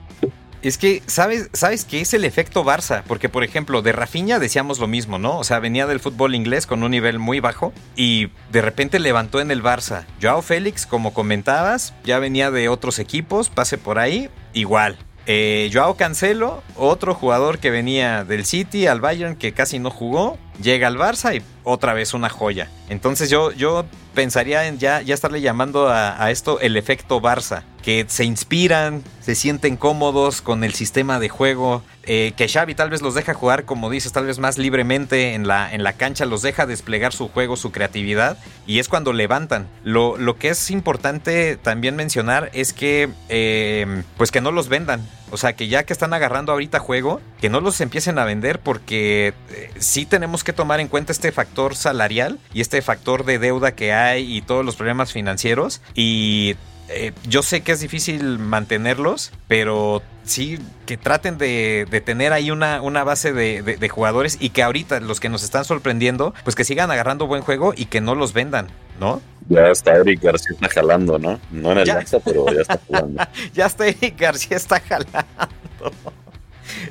Es 0.61 0.77
que, 0.77 1.01
¿sabes, 1.07 1.49
¿sabes 1.53 1.85
qué 1.85 2.01
es 2.01 2.13
el 2.13 2.23
efecto 2.23 2.63
Barça? 2.63 3.01
Porque, 3.07 3.29
por 3.29 3.43
ejemplo, 3.43 3.81
de 3.81 3.93
Rafinha 3.93 4.37
decíamos 4.37 4.77
lo 4.77 4.87
mismo, 4.87 5.17
¿no? 5.17 5.39
O 5.39 5.43
sea, 5.43 5.59
venía 5.59 5.87
del 5.87 5.99
fútbol 5.99 6.35
inglés 6.35 6.67
con 6.67 6.83
un 6.83 6.91
nivel 6.91 7.17
muy 7.17 7.39
bajo 7.39 7.73
y 7.95 8.29
de 8.51 8.61
repente 8.61 8.99
levantó 8.99 9.39
en 9.39 9.49
el 9.49 9.63
Barça. 9.63 10.05
Joao 10.21 10.43
Félix, 10.43 10.85
como 10.85 11.13
comentabas, 11.13 11.95
ya 12.03 12.19
venía 12.19 12.51
de 12.51 12.69
otros 12.69 12.99
equipos, 12.99 13.49
pase 13.49 13.79
por 13.79 13.97
ahí, 13.97 14.29
igual. 14.53 14.97
Eh, 15.25 15.69
Joao 15.73 15.95
Cancelo, 15.95 16.61
otro 16.75 17.15
jugador 17.15 17.57
que 17.57 17.71
venía 17.71 18.23
del 18.23 18.45
City 18.45 18.85
al 18.85 19.01
Bayern 19.01 19.35
que 19.35 19.53
casi 19.53 19.79
no 19.79 19.89
jugó, 19.89 20.37
llega 20.61 20.87
al 20.87 20.97
Barça 20.97 21.35
y 21.35 21.43
otra 21.63 21.93
vez 21.93 22.13
una 22.13 22.29
joya. 22.29 22.69
Entonces 22.89 23.29
yo, 23.29 23.51
yo 23.51 23.85
pensaría 24.13 24.67
en 24.67 24.79
ya, 24.79 25.01
ya 25.01 25.13
estarle 25.13 25.41
llamando 25.41 25.89
a, 25.89 26.31
esto 26.31 26.59
el 26.59 26.77
efecto 26.77 27.21
Barça, 27.21 27.63
que 27.81 28.05
se 28.07 28.25
inspiran, 28.25 29.03
se 29.21 29.35
sienten 29.35 29.77
cómodos 29.77 30.41
con 30.41 30.63
el 30.63 30.73
sistema 30.73 31.19
de 31.19 31.29
juego, 31.29 31.83
eh, 32.03 32.33
que 32.35 32.47
Xavi 32.47 32.75
tal 32.75 32.89
vez 32.89 33.01
los 33.01 33.15
deja 33.15 33.33
jugar, 33.33 33.65
como 33.65 33.89
dices, 33.89 34.11
tal 34.11 34.25
vez 34.25 34.39
más 34.39 34.57
libremente 34.57 35.33
en 35.33 35.47
la, 35.47 35.73
en 35.73 35.83
la 35.83 35.93
cancha, 35.93 36.25
los 36.25 36.41
deja 36.41 36.65
desplegar 36.65 37.13
su 37.13 37.29
juego, 37.29 37.55
su 37.55 37.71
creatividad, 37.71 38.37
y 38.67 38.79
es 38.79 38.89
cuando 38.89 39.13
levantan. 39.13 39.67
Lo, 39.83 40.17
lo 40.17 40.37
que 40.37 40.49
es 40.49 40.71
importante 40.71 41.57
también 41.57 41.95
mencionar 41.95 42.49
es 42.53 42.73
que, 42.73 43.09
eh, 43.29 44.03
pues 44.17 44.31
que 44.31 44.41
no 44.41 44.51
los 44.51 44.67
vendan. 44.67 45.07
O 45.31 45.37
sea, 45.37 45.53
que 45.53 45.67
ya 45.67 45.83
que 45.83 45.93
están 45.93 46.13
agarrando 46.13 46.51
ahorita 46.51 46.79
juego, 46.79 47.21
que 47.39 47.49
no 47.49 47.61
los 47.61 47.79
empiecen 47.81 48.19
a 48.19 48.25
vender 48.25 48.59
porque 48.59 49.33
eh, 49.49 49.71
sí 49.79 50.05
tenemos 50.05 50.43
que 50.43 50.53
tomar 50.53 50.79
en 50.79 50.87
cuenta 50.87 51.11
este 51.11 51.31
factor 51.31 51.75
salarial 51.75 52.39
y 52.53 52.61
este 52.61 52.81
factor 52.81 53.25
de 53.25 53.39
deuda 53.39 53.73
que 53.73 53.93
hay 53.93 54.37
y 54.37 54.41
todos 54.41 54.65
los 54.65 54.75
problemas 54.75 55.11
financieros. 55.11 55.81
Y 55.95 56.55
eh, 56.89 57.13
yo 57.27 57.41
sé 57.41 57.61
que 57.61 57.71
es 57.71 57.79
difícil 57.79 58.37
mantenerlos, 58.37 59.31
pero 59.47 60.01
sí 60.23 60.59
que 60.85 60.97
traten 60.97 61.37
de, 61.37 62.01
tener 62.05 62.33
ahí 62.33 62.51
una, 62.51 62.81
una 62.81 63.03
base 63.03 63.31
de, 63.31 63.89
jugadores 63.89 64.37
y 64.39 64.49
que 64.49 64.63
ahorita 64.63 64.99
los 64.99 65.19
que 65.19 65.29
nos 65.29 65.43
están 65.43 65.63
sorprendiendo, 65.63 66.33
pues 66.43 66.55
que 66.55 66.65
sigan 66.65 66.91
agarrando 66.91 67.27
buen 67.27 67.41
juego 67.41 67.73
y 67.75 67.85
que 67.85 68.01
no 68.01 68.15
los 68.15 68.33
vendan, 68.33 68.67
¿no? 68.99 69.21
Ya 69.49 69.71
está 69.71 69.95
Eric 69.95 70.21
García 70.21 70.51
está 70.53 70.69
jalando, 70.69 71.19
¿no? 71.19 71.39
No 71.51 71.71
en 71.71 71.79
el 71.79 71.87
Barça, 71.87 72.21
pero 72.23 72.45
ya 72.53 72.61
está 72.61 72.79
jalando. 72.89 73.23
ya 73.53 73.65
está 73.65 73.87
Eric 73.87 74.19
García 74.19 74.57
está 74.57 74.79
jalando. 74.79 75.25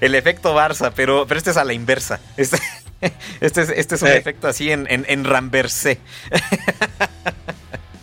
El 0.00 0.14
efecto 0.14 0.54
Barça, 0.54 0.92
pero, 0.94 1.26
pero 1.26 1.38
este 1.38 1.50
es 1.50 1.56
a 1.56 1.64
la 1.64 1.72
inversa. 1.72 2.20
Este, 2.36 2.58
este, 3.40 3.62
es, 3.62 3.68
este 3.70 3.94
es 3.94 4.02
un 4.02 4.08
efecto 4.08 4.48
así 4.48 4.70
en, 4.70 4.86
en, 4.90 5.04
en 5.08 5.24
Ramversé. 5.24 5.98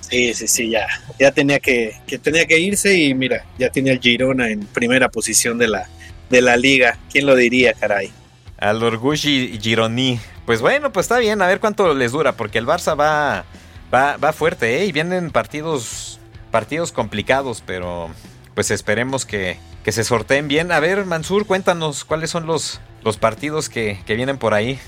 Sí, 0.09 0.33
sí, 0.33 0.47
sí, 0.47 0.69
ya, 0.69 0.87
ya 1.19 1.31
tenía 1.31 1.59
que, 1.59 1.93
que, 2.07 2.17
tenía 2.17 2.45
que 2.45 2.57
irse 2.57 2.97
y 2.97 3.13
mira, 3.13 3.43
ya 3.59 3.69
tiene 3.69 3.91
el 3.91 3.99
Girona 3.99 4.49
en 4.49 4.61
primera 4.61 5.09
posición 5.09 5.57
de 5.57 5.67
la, 5.67 5.89
de 6.29 6.41
la 6.41 6.55
liga. 6.55 6.97
¿Quién 7.11 7.25
lo 7.25 7.35
diría, 7.35 7.73
caray? 7.73 8.09
Al 8.57 8.81
Orgulli 8.81 9.59
Gironi. 9.61 10.17
Pues 10.45 10.61
bueno, 10.61 10.93
pues 10.93 11.05
está 11.05 11.19
bien, 11.19 11.41
a 11.41 11.47
ver 11.47 11.59
cuánto 11.59 11.93
les 11.93 12.13
dura, 12.13 12.37
porque 12.37 12.57
el 12.57 12.65
Barça 12.65 12.97
va, 12.97 13.43
va, 13.93 14.17
va 14.17 14.33
fuerte, 14.33 14.79
¿eh? 14.79 14.85
Y 14.85 14.91
vienen 14.91 15.31
partidos, 15.31 16.19
partidos 16.51 16.91
complicados, 16.91 17.63
pero 17.65 18.09
pues 18.55 18.71
esperemos 18.71 19.25
que, 19.25 19.57
que 19.83 19.91
se 19.91 20.03
sorteen 20.03 20.47
bien. 20.47 20.71
A 20.71 20.79
ver, 20.79 21.05
Mansur, 21.05 21.45
cuéntanos 21.45 22.05
cuáles 22.05 22.29
son 22.29 22.45
los, 22.45 22.81
los 23.03 23.17
partidos 23.17 23.69
que, 23.69 23.99
que 24.05 24.15
vienen 24.15 24.37
por 24.37 24.53
ahí. 24.53 24.79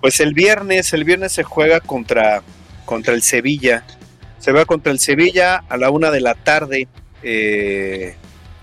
Pues 0.00 0.20
el 0.20 0.34
viernes, 0.34 0.92
el 0.92 1.04
viernes 1.04 1.32
se 1.32 1.42
juega 1.42 1.80
contra, 1.80 2.42
contra 2.84 3.14
el 3.14 3.22
Sevilla 3.22 3.84
se 4.44 4.52
va 4.52 4.66
contra 4.66 4.92
el 4.92 4.98
Sevilla 4.98 5.64
a 5.70 5.78
la 5.78 5.88
una 5.88 6.10
de 6.10 6.20
la 6.20 6.34
tarde 6.34 6.86
eh, 7.22 8.14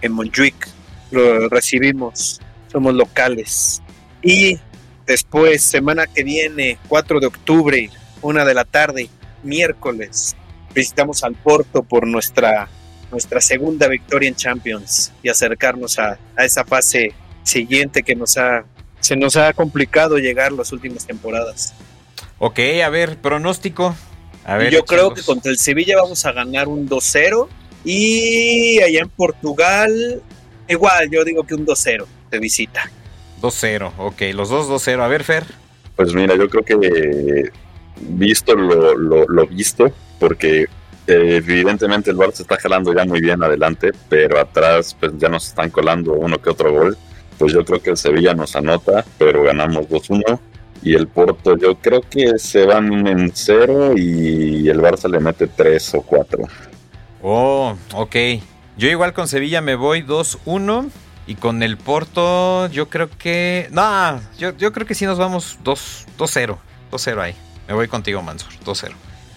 en 0.04 0.12
Montjuic. 0.12 0.68
Lo 1.10 1.50
recibimos, 1.50 2.40
somos 2.72 2.94
locales. 2.94 3.82
Y 4.22 4.60
después, 5.08 5.64
semana 5.64 6.06
que 6.06 6.24
viene, 6.24 6.78
4 6.88 7.20
de 7.20 7.26
octubre, 7.26 7.90
una 8.22 8.46
de 8.46 8.54
la 8.54 8.64
tarde, 8.64 9.10
miércoles, 9.44 10.36
visitamos 10.74 11.24
al 11.24 11.36
Porto 11.36 11.84
por 11.84 12.08
nuestra, 12.08 12.68
nuestra 13.12 13.42
segunda 13.42 13.88
victoria 13.88 14.30
en 14.30 14.36
Champions 14.36 15.12
y 15.24 15.30
acercarnos 15.30 16.00
a, 16.00 16.18
a 16.36 16.46
esa 16.46 16.64
fase 16.66 17.14
siguiente 17.44 18.04
que 18.04 18.16
nos 18.16 18.38
ha, 18.38 18.64
se 19.00 19.16
nos 19.16 19.36
ha 19.36 19.54
complicado 19.54 20.18
llegar 20.18 20.52
las 20.52 20.72
últimas 20.72 21.06
temporadas. 21.06 21.74
Ok, 22.40 22.60
a 22.84 22.90
ver, 22.90 23.18
pronóstico 23.18 23.96
yo 24.72 24.86
creo 24.86 25.14
que 25.14 25.22
contra 25.22 25.52
el 25.52 25.58
Sevilla 25.58 25.98
vamos 25.98 26.26
a 26.26 26.32
ganar 26.32 26.68
un 26.68 26.88
2-0. 26.88 27.48
Y 27.84 28.80
allá 28.82 29.02
en 29.02 29.10
Portugal, 29.10 30.22
igual, 30.68 31.10
yo 31.10 31.24
digo 31.24 31.44
que 31.46 31.56
un 31.56 31.66
2-0 31.66 32.06
de 32.30 32.40
visita. 32.40 32.92
2-0, 33.42 33.94
ok, 33.98 34.22
los 34.34 34.50
dos 34.50 34.70
2-0. 34.70 35.02
A 35.02 35.08
ver, 35.08 35.24
Fer. 35.24 35.46
Pues 35.96 36.14
mira, 36.14 36.36
yo 36.36 36.48
creo 36.50 36.64
que 36.64 37.52
visto 38.00 38.56
lo, 38.56 38.96
lo, 38.96 39.48
visto, 39.48 39.92
porque 40.20 40.64
eh, 41.08 41.36
evidentemente 41.36 42.12
el 42.12 42.18
Barça 42.18 42.42
está 42.42 42.58
jalando 42.58 42.94
ya 42.94 43.06
muy 43.06 43.22
bien 43.22 43.44
adelante, 43.44 43.92
pero 44.10 44.40
atrás 44.40 44.96
pues 45.00 45.14
ya 45.18 45.30
nos 45.30 45.48
están 45.48 45.70
colando 45.70 46.14
uno 46.14 46.42
que 46.42 46.50
otro 46.50 46.72
gol. 46.72 46.98
Pues 47.38 47.54
yo 47.54 47.66
creo 47.66 47.82
que 47.82 47.90
el 47.90 47.98
Sevilla 47.98 48.34
nos 48.34 48.56
anota, 48.56 49.04
pero 49.18 49.44
ganamos 49.44 49.88
2-1 49.90 50.40
y 50.84 50.96
el 50.96 51.08
Porto 51.08 51.58
yo 51.58 51.76
creo 51.76 52.02
que 52.02 52.40
se 52.40 52.66
van 52.66 53.08
en 53.08 53.32
cero 53.34 53.94
y 53.96 54.68
el 54.68 54.80
Barça 54.80 55.10
le 55.10 55.20
mete 55.20 55.48
tres 55.48 55.94
o 55.94 56.02
cuatro. 56.02 56.44
Oh, 57.22 57.76
ok. 57.94 58.16
Yo 58.78 58.90
igual 58.90 59.14
con 59.14 59.28
Sevilla 59.28 59.62
me 59.62 59.76
voy 59.76 60.02
2-1 60.02 60.90
y 61.28 61.36
con 61.36 61.62
el 61.62 61.78
Porto 61.78 62.68
yo 62.68 62.90
creo 62.90 63.10
que... 63.10 63.68
No, 63.72 64.20
yo, 64.40 64.56
yo 64.58 64.72
creo 64.72 64.88
que 64.88 64.96
sí 64.96 65.06
nos 65.06 65.20
vamos 65.20 65.60
2-0. 65.64 66.58
2-0 66.92 67.22
ahí. 67.22 67.36
Me 67.72 67.76
voy 67.76 67.88
contigo, 67.88 68.22
Mansur. 68.22 68.52
2-0. 68.66 68.92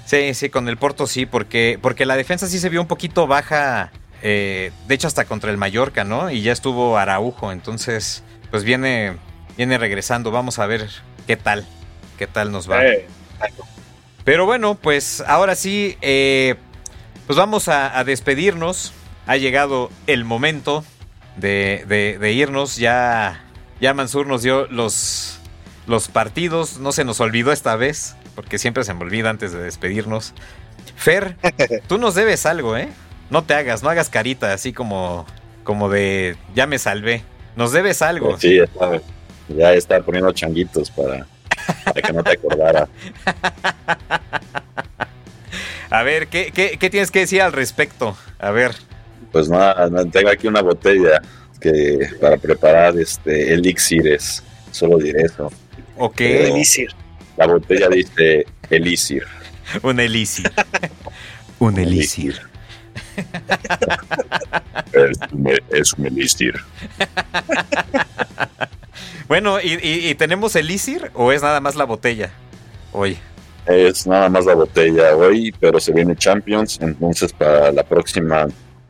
Sí, 0.06 0.34
sí, 0.34 0.50
con 0.50 0.68
el 0.68 0.76
Porto 0.76 1.06
sí, 1.06 1.24
porque, 1.24 1.78
porque 1.80 2.04
la 2.04 2.16
defensa 2.16 2.48
sí 2.48 2.58
se 2.58 2.68
vio 2.68 2.80
un 2.80 2.88
poquito 2.88 3.28
baja. 3.28 3.92
Eh, 4.22 4.72
de 4.88 4.94
hecho, 4.96 5.06
hasta 5.06 5.24
contra 5.24 5.52
el 5.52 5.56
Mallorca, 5.56 6.02
¿no? 6.02 6.32
Y 6.32 6.42
ya 6.42 6.50
estuvo 6.50 6.98
Araujo, 6.98 7.52
entonces, 7.52 8.24
pues 8.50 8.64
viene, 8.64 9.18
viene 9.56 9.78
regresando. 9.78 10.32
Vamos 10.32 10.58
a 10.58 10.66
ver 10.66 10.90
qué 11.28 11.36
tal, 11.36 11.64
qué 12.18 12.26
tal 12.26 12.50
nos 12.50 12.68
va. 12.68 12.84
Eh, 12.84 13.06
Pero 14.24 14.46
bueno, 14.46 14.74
pues 14.74 15.22
ahora 15.28 15.54
sí, 15.54 15.96
eh, 16.02 16.56
pues 17.28 17.36
vamos 17.36 17.68
a, 17.68 18.02
despedirnos. 18.02 18.92
Ha 19.28 19.36
llegado 19.36 19.92
el 20.08 20.24
momento 20.24 20.84
de, 21.36 22.32
irnos. 22.34 22.78
Ya, 22.78 23.44
ya 23.80 23.94
Mansur 23.94 24.26
nos 24.26 24.42
dio 24.42 24.66
los, 24.66 25.38
los 25.86 26.08
partidos. 26.08 26.78
No 26.78 26.90
se 26.90 27.04
nos 27.04 27.20
olvidó 27.20 27.52
esta 27.52 27.76
vez, 27.76 28.16
porque 28.34 28.58
siempre 28.58 28.84
se 28.84 28.94
me 28.94 29.02
olvida 29.02 29.30
antes 29.30 29.52
de 29.52 29.62
despedirnos. 29.62 30.34
Fer, 30.96 31.36
tú 31.88 31.98
nos 31.98 32.14
debes 32.14 32.46
algo, 32.46 32.76
¿eh? 32.76 32.88
No 33.30 33.44
te 33.44 33.54
hagas, 33.54 33.82
no 33.82 33.88
hagas 33.90 34.10
carita 34.10 34.52
así 34.52 34.72
como, 34.72 35.26
como 35.62 35.88
de 35.88 36.36
ya 36.54 36.66
me 36.66 36.78
salvé. 36.78 37.22
Nos 37.56 37.72
debes 37.72 38.02
algo. 38.02 38.38
Sí, 38.38 38.58
está, 38.58 39.00
ya 39.48 39.72
está 39.72 40.00
poniendo 40.02 40.32
changuitos 40.32 40.90
para, 40.90 41.26
que 41.94 42.12
no 42.12 42.22
te 42.22 42.32
acordara. 42.32 42.88
A 45.90 46.02
ver, 46.02 46.26
¿qué, 46.26 46.50
¿qué, 46.52 46.90
tienes 46.90 47.12
que 47.12 47.20
decir 47.20 47.40
al 47.40 47.52
respecto? 47.52 48.16
A 48.40 48.50
ver. 48.50 48.72
Pues 49.30 49.48
nada, 49.48 49.88
tengo 50.10 50.28
aquí 50.28 50.48
una 50.48 50.60
botella 50.60 51.22
que 51.60 52.08
para 52.20 52.36
preparar 52.36 52.98
este 52.98 53.54
elixires. 53.54 54.42
Solo 54.72 54.98
diré 54.98 55.22
eso. 55.22 55.52
Ok. 55.96 56.20
elixir. 56.20 56.90
La 57.36 57.46
botella 57.46 57.88
dice 57.88 58.46
elixir. 58.70 59.24
Un 59.82 60.00
elixir. 60.00 60.50
un 61.58 61.78
elixir. 61.78 62.40
es, 65.70 65.92
un 65.94 66.06
elixir. 66.06 66.54
Bueno, 69.26 69.56
¿y, 69.60 70.14
tenemos 70.16 70.54
el 70.54 70.70
ISIR 70.70 71.10
o 71.14 71.32
es 71.32 71.42
nada 71.42 71.58
más 71.60 71.74
la 71.76 71.84
botella 71.84 72.30
hoy? 72.92 73.16
Es 73.66 74.06
nada 74.06 74.28
más 74.28 74.44
la 74.44 74.54
botella 74.54 75.16
hoy, 75.16 75.52
pero 75.58 75.80
se 75.80 75.92
viene 75.92 76.14
Champions, 76.14 76.78
entonces 76.82 77.32
para 77.32 77.72
la 77.72 77.82
próxima 77.82 78.46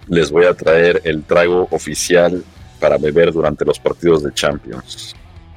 les 0.08 0.32
voy 0.32 0.44
a 0.46 0.54
traer 0.54 1.00
el 1.04 1.22
trago 1.22 1.68
oficial 1.70 2.42
para 2.80 2.98
beber 2.98 3.32
durante 3.32 3.64
los 3.64 3.78
partidos 3.78 4.24
de 4.24 4.34
Champions. 4.34 5.14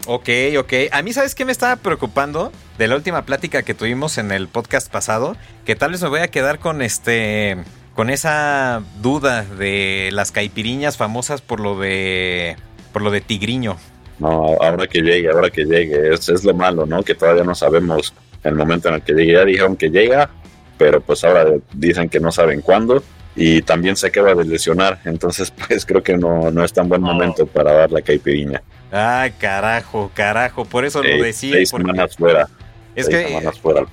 Ok, 0.10 0.30
ok. 0.58 0.74
A 0.94 1.02
mí, 1.02 1.12
¿sabes 1.12 1.36
qué 1.36 1.44
me 1.44 1.52
estaba 1.52 1.76
preocupando? 1.76 2.54
De 2.78 2.88
la 2.88 2.96
última 2.96 3.26
plática 3.26 3.64
que 3.64 3.74
tuvimos 3.74 4.18
en 4.18 4.32
el 4.32 4.48
podcast 4.48 4.90
pasado, 4.90 5.36
que 5.66 5.76
tal 5.76 5.92
vez 5.92 6.02
me 6.02 6.08
voy 6.08 6.22
a 6.22 6.30
quedar 6.30 6.60
con 6.60 6.82
este 6.82 7.58
con 7.94 8.10
esa 8.10 8.84
duda 9.02 9.44
de 9.44 10.10
las 10.14 10.32
caipiriñas 10.32 10.96
famosas 10.96 11.42
por 11.42 11.60
lo 11.60 11.78
de 11.78 12.56
por 12.94 13.02
lo 13.02 13.12
de 13.12 13.20
Tigriño. 13.20 13.76
No, 14.20 14.56
ahora 14.62 14.88
que 14.88 15.02
llegue, 15.02 15.30
ahora 15.30 15.50
que 15.50 15.66
llegue, 15.66 16.14
es, 16.14 16.30
es 16.30 16.46
lo 16.46 16.54
malo, 16.54 16.86
¿no? 16.86 17.04
Que 17.04 17.14
todavía 17.14 17.44
no 17.44 17.54
sabemos 17.54 18.14
el 18.46 18.56
momento 18.56 18.88
en 18.88 18.96
el 18.96 19.02
que 19.02 19.12
llegue. 19.12 19.34
Ya 19.34 19.44
dijeron 19.44 19.76
que 19.76 19.90
llega, 19.90 20.30
pero 20.78 21.02
pues 21.02 21.26
ahora 21.26 21.48
dicen 21.74 22.08
que 22.08 22.22
no 22.22 22.32
saben 22.32 22.62
cuándo 22.62 23.04
y 23.38 23.62
también 23.62 23.96
se 23.96 24.08
acaba 24.08 24.34
de 24.34 24.44
lesionar, 24.44 25.00
entonces 25.06 25.52
pues 25.68 25.86
creo 25.86 26.04
que 26.04 26.18
no, 26.18 26.52
no 26.52 26.66
es 26.66 26.74
tan 26.74 26.90
buen 26.90 27.02
momento 27.02 27.46
para 27.46 27.72
dar 27.72 27.92
la 27.92 28.02
caipirinha. 28.02 28.62
Ay, 28.92 29.32
carajo, 29.40 30.12
carajo, 30.14 30.66
por 30.66 30.84
eso 30.86 31.04
lo 31.04 31.24
decía. 31.24 31.54
Seis 31.54 31.70
semanas 31.70 32.16
fuera. 32.18 32.48
Es 32.96 33.08
que, 33.08 33.40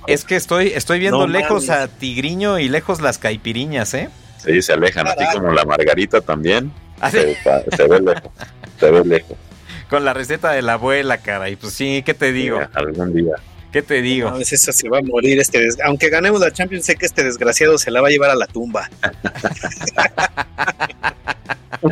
es 0.07 0.25
que 0.25 0.35
estoy, 0.35 0.69
estoy 0.69 0.97
viendo 0.99 1.27
lejos 1.27 1.69
a 1.69 1.87
Tigriño 1.87 2.57
y 2.57 2.69
lejos 2.69 3.01
las 3.01 3.19
caipiriñas, 3.19 3.93
¿eh? 3.93 4.09
Sí, 4.43 4.63
se 4.63 4.73
alejan, 4.73 5.07
así 5.07 5.23
como 5.31 5.51
la 5.51 5.63
margarita 5.63 6.21
también. 6.21 6.71
¿Ah, 6.99 7.11
se, 7.11 7.35
se 7.75 7.87
ve 7.87 7.99
lejos, 7.99 8.31
se 8.79 8.89
ve 8.89 9.05
lejos 9.05 9.37
con 9.89 10.05
la 10.05 10.13
receta 10.13 10.51
de 10.51 10.61
la 10.61 10.73
abuela, 10.73 11.19
cara. 11.19 11.49
Y 11.49 11.55
pues 11.55 11.73
sí, 11.73 12.03
¿qué 12.05 12.13
te 12.13 12.31
digo? 12.31 12.59
algún 12.73 13.13
día. 13.13 13.35
¿Qué 13.75 13.81
te 13.81 14.01
digo? 14.01 14.31
No, 14.31 14.37
esa 14.37 14.71
se 14.71 14.87
va 14.87 14.99
a 14.99 15.01
morir. 15.01 15.37
Este 15.37 15.67
Aunque 15.83 16.07
ganemos 16.07 16.39
la 16.39 16.49
Champions, 16.49 16.85
sé 16.85 16.95
que 16.95 17.05
este 17.05 17.25
desgraciado 17.25 17.77
se 17.77 17.91
la 17.91 17.99
va 17.99 18.07
a 18.07 18.09
llevar 18.09 18.29
a 18.29 18.35
la 18.35 18.47
tumba. 18.47 18.89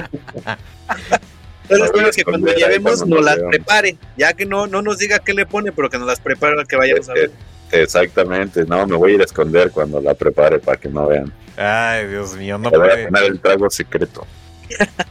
Entonces 1.63 1.88
espero 1.88 2.12
que 2.12 2.24
cuando 2.24 2.54
llevemos 2.54 3.06
nos 3.06 3.26
las 3.26 3.38
prepare. 3.38 3.98
Ya 4.15 4.32
que 4.32 4.46
no, 4.46 4.65
no 4.65 4.82
nos 4.82 4.98
diga 4.98 5.19
qué 5.19 5.34
le 5.34 5.46
pone, 5.46 5.74
pero 5.74 5.89
que 5.89 5.98
nos 5.98 6.08
las 6.08 6.22
prepare 6.22 6.56
que 6.65 6.78
vayamos 6.78 7.10
a 7.10 7.15
ver. 7.15 7.32
Exactamente, 7.69 8.63
no, 8.63 8.88
me 8.88 8.96
voy 8.96 9.12
a 9.12 9.15
ir 9.15 9.22
a 9.22 9.26
esconder 9.26 9.69
cuando 9.69 10.00
la 10.00 10.13
prepare 10.13 10.60
para 10.60 10.80
que 10.80 10.88
no 10.88 11.08
vean. 11.08 11.34
Ay, 11.58 12.08
Dios 12.08 12.34
mío, 12.38 12.58
no 12.58 12.72
puede. 12.72 12.93
Voy 12.93 13.02
a 13.02 13.08
poner 13.08 13.24
el 13.26 13.41
trago 13.41 13.69
secreto. 13.69 14.26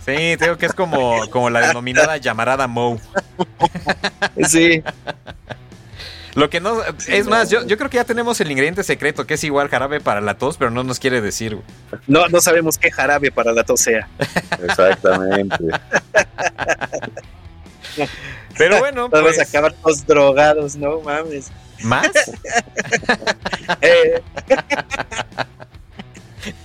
Sí, 0.07 0.39
tengo 0.39 0.57
que 0.57 0.65
es 0.65 0.73
como, 0.73 1.29
como 1.29 1.51
la 1.51 1.67
denominada 1.67 2.17
llamarada 2.17 2.67
Moe. 2.67 2.99
Sí. 4.49 4.83
Lo 6.35 6.49
que 6.49 6.61
no. 6.61 6.83
es 7.09 7.27
más, 7.27 7.51
yo, 7.51 7.67
yo 7.67 7.77
creo 7.77 7.91
que 7.91 7.97
ya 7.97 8.05
tenemos 8.05 8.41
el 8.41 8.51
ingrediente 8.51 8.83
secreto, 8.83 9.27
que 9.27 9.35
es 9.35 9.45
igual 9.45 9.69
jarabe 9.69 10.01
para 10.01 10.21
la 10.21 10.39
tos, 10.39 10.57
pero 10.57 10.71
no 10.71 10.83
nos 10.83 10.99
quiere 10.99 11.21
decir. 11.21 11.57
güey. 11.57 11.67
No, 12.07 12.27
no 12.29 12.41
sabemos 12.41 12.79
qué 12.79 12.91
jarabe 12.91 13.31
para 13.31 13.53
la 13.53 13.65
tos 13.65 13.81
sea. 13.81 14.09
Exactamente. 14.63 15.57
Pero 18.57 18.79
bueno, 18.79 19.09
Vamos 19.09 19.35
pues. 19.35 19.39
a 19.39 19.43
acabar 19.43 19.73
todos 19.73 20.07
drogados, 20.07 20.77
no 20.77 21.01
mames. 21.01 21.51
¿Más? 21.83 22.11
Eh. 23.81 24.21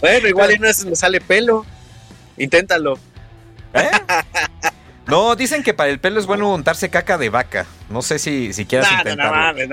bueno, 0.02 0.28
igual 0.28 0.52
en 0.52 0.60
una 0.60 0.68
vez 0.68 0.86
me 0.86 0.96
sale 0.96 1.22
pelo. 1.22 1.66
Inténtalo. 2.38 2.98
¿Eh? 3.74 3.92
No, 5.08 5.36
dicen 5.38 5.64
que 5.64 5.74
para 5.74 5.90
el 5.90 6.00
pelo 6.00 6.20
es 6.20 6.26
bueno 6.26 6.54
untarse 6.54 6.90
caca 6.90 7.18
de 7.18 7.30
vaca. 7.30 7.66
No 7.90 8.02
sé 8.02 8.20
si, 8.20 8.52
si 8.52 8.66
quieras 8.66 8.90
No, 8.92 8.98
no, 8.98 9.04
no 9.04 9.10
intentarlo. 9.62 9.68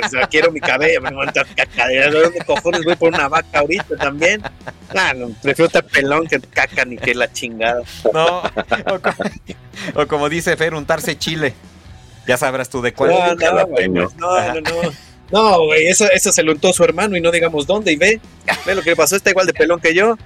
no, 0.00 0.06
o 0.06 0.08
sea, 0.10 0.26
quiero 0.26 0.52
mi 0.52 0.60
cabello, 0.60 1.00
me 1.00 1.10
voy 1.10 1.22
a 1.22 1.24
montar 1.24 1.46
caca. 1.56 1.86
¿De 1.88 2.10
dónde 2.10 2.44
cojones 2.44 2.84
voy 2.84 2.94
por 2.96 3.08
una 3.14 3.28
vaca 3.28 3.60
ahorita 3.60 3.96
también? 3.96 4.42
No, 4.94 5.14
no, 5.14 5.28
prefiero 5.42 5.66
estar 5.68 5.84
pelón 5.86 6.26
que 6.26 6.38
caca 6.40 6.84
ni 6.84 6.98
que 6.98 7.14
la 7.14 7.32
chingada. 7.32 7.80
No, 8.12 8.38
o, 8.40 9.00
co- 9.00 9.14
o 10.02 10.06
como 10.06 10.28
dice 10.28 10.54
Fer, 10.56 10.74
untarse 10.74 11.16
chile. 11.18 11.54
Ya 12.26 12.36
sabrás 12.36 12.68
tú 12.68 12.82
de 12.82 12.92
cuál. 12.92 13.10
No, 13.10 13.34
no, 13.34 13.66
güey, 13.66 13.88
no, 13.88 14.08
no, 14.18 14.54
no. 14.60 14.92
No, 15.32 15.64
güey, 15.64 15.86
eso, 15.88 16.04
eso 16.12 16.30
se 16.30 16.42
lo 16.42 16.52
untó 16.52 16.72
su 16.74 16.84
hermano 16.84 17.16
y 17.16 17.20
no 17.22 17.30
digamos 17.30 17.66
dónde. 17.66 17.90
Y 17.92 17.96
ve, 17.96 18.20
ve 18.66 18.74
lo 18.74 18.82
que 18.82 18.90
le 18.90 18.96
pasó, 18.96 19.16
está 19.16 19.30
igual 19.30 19.46
de 19.46 19.54
pelón 19.54 19.80
que 19.80 19.94
yo. 19.94 20.16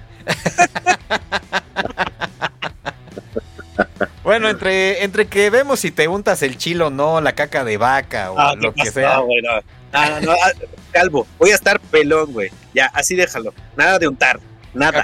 Bueno, 4.29 4.47
entre, 4.47 5.03
entre 5.03 5.25
que 5.25 5.49
vemos 5.49 5.79
si 5.79 5.89
te 5.89 6.07
untas 6.07 6.43
el 6.43 6.55
chilo 6.55 6.87
o 6.87 6.89
no, 6.91 7.19
la 7.19 7.33
caca 7.33 7.63
de 7.63 7.77
vaca 7.77 8.31
o 8.31 8.37
Ah, 8.37 8.53
lo 8.55 8.75
¿qué 8.75 8.83
que 8.83 8.91
sea. 8.91 9.17
güey? 9.17 9.41
No, 9.41 9.55
no, 9.91 10.07
no, 10.07 10.21
no, 10.21 10.31
ah, 10.33 10.51
calvo, 10.91 11.25
voy 11.39 11.49
a 11.49 11.55
estar 11.55 11.79
pelón, 11.79 12.31
güey. 12.31 12.51
Ya, 12.75 12.91
así 12.93 13.15
déjalo. 13.15 13.55
Nada 13.75 13.97
de 13.97 14.07
untar, 14.07 14.39
nada. 14.75 15.03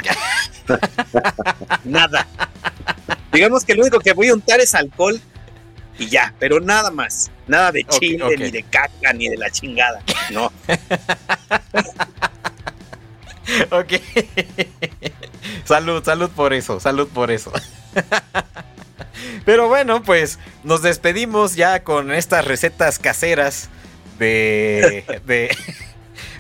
nada. 1.84 2.28
Digamos 3.34 3.66
que 3.66 3.74
lo 3.74 3.82
único 3.82 4.00
que 4.00 4.14
voy 4.14 4.28
a 4.28 4.34
untar 4.36 4.60
es 4.60 4.76
alcohol 4.76 5.20
y 5.98 6.08
ya, 6.08 6.32
pero 6.38 6.60
nada 6.60 6.92
más. 6.92 7.32
Nada 7.48 7.72
de 7.72 7.84
chile, 7.84 8.38
ni 8.38 8.52
de 8.52 8.62
caca, 8.62 9.12
ni 9.12 9.28
de 9.28 9.38
la 9.38 9.50
chingada. 9.50 10.04
No. 10.30 10.52
Ok. 13.72 13.94
salud, 15.66 16.04
salud 16.04 16.30
por 16.32 16.54
eso, 16.54 16.80
salud 16.80 17.08
por 17.08 17.32
eso. 17.32 17.52
Pero 19.45 19.67
bueno, 19.67 20.04
pues 20.04 20.39
nos 20.63 20.82
despedimos 20.82 21.56
ya 21.56 21.84
con 21.84 22.12
estas 22.12 22.45
recetas 22.45 22.99
caseras 22.99 23.69
de... 24.19 25.04
de 25.25 25.56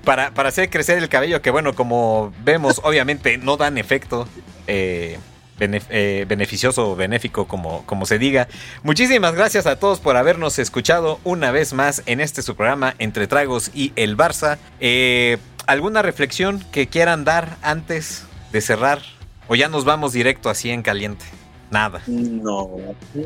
para, 0.03 0.31
para 0.31 0.49
hacer 0.49 0.69
crecer 0.69 0.97
el 0.99 1.09
cabello, 1.09 1.41
que 1.41 1.49
bueno, 1.49 1.73
como 1.73 2.31
vemos, 2.43 2.79
obviamente 2.83 3.37
no 3.39 3.57
dan 3.57 3.77
efecto. 3.79 4.27
eh, 4.67 5.17
benef- 5.59 5.87
eh, 5.89 6.25
beneficioso 6.27 6.91
o 6.91 6.95
benéfico, 6.95 7.47
como, 7.47 7.83
como 7.85 8.05
se 8.05 8.19
diga. 8.19 8.47
Muchísimas 8.83 9.33
gracias 9.33 9.65
a 9.65 9.77
todos 9.79 9.99
por 9.99 10.15
habernos 10.17 10.59
escuchado 10.59 11.19
una 11.23 11.49
vez 11.51 11.73
más 11.73 12.03
en 12.05 12.19
este 12.19 12.41
su 12.43 12.55
programa 12.55 12.93
Entre 12.99 13.25
Tragos 13.27 13.71
y 13.73 13.93
el 13.95 14.15
Barça. 14.15 14.57
Eh, 14.79 15.37
¿Alguna 15.65 16.03
reflexión 16.03 16.63
que 16.71 16.87
quieran 16.87 17.23
dar 17.25 17.57
antes 17.63 18.25
de 18.51 18.61
cerrar? 18.61 19.01
¿O 19.47 19.55
ya 19.55 19.69
nos 19.69 19.85
vamos 19.85 20.13
directo 20.13 20.49
así 20.51 20.69
en 20.69 20.83
caliente? 20.83 21.25
Nada. 21.71 22.01
No, 22.07 22.69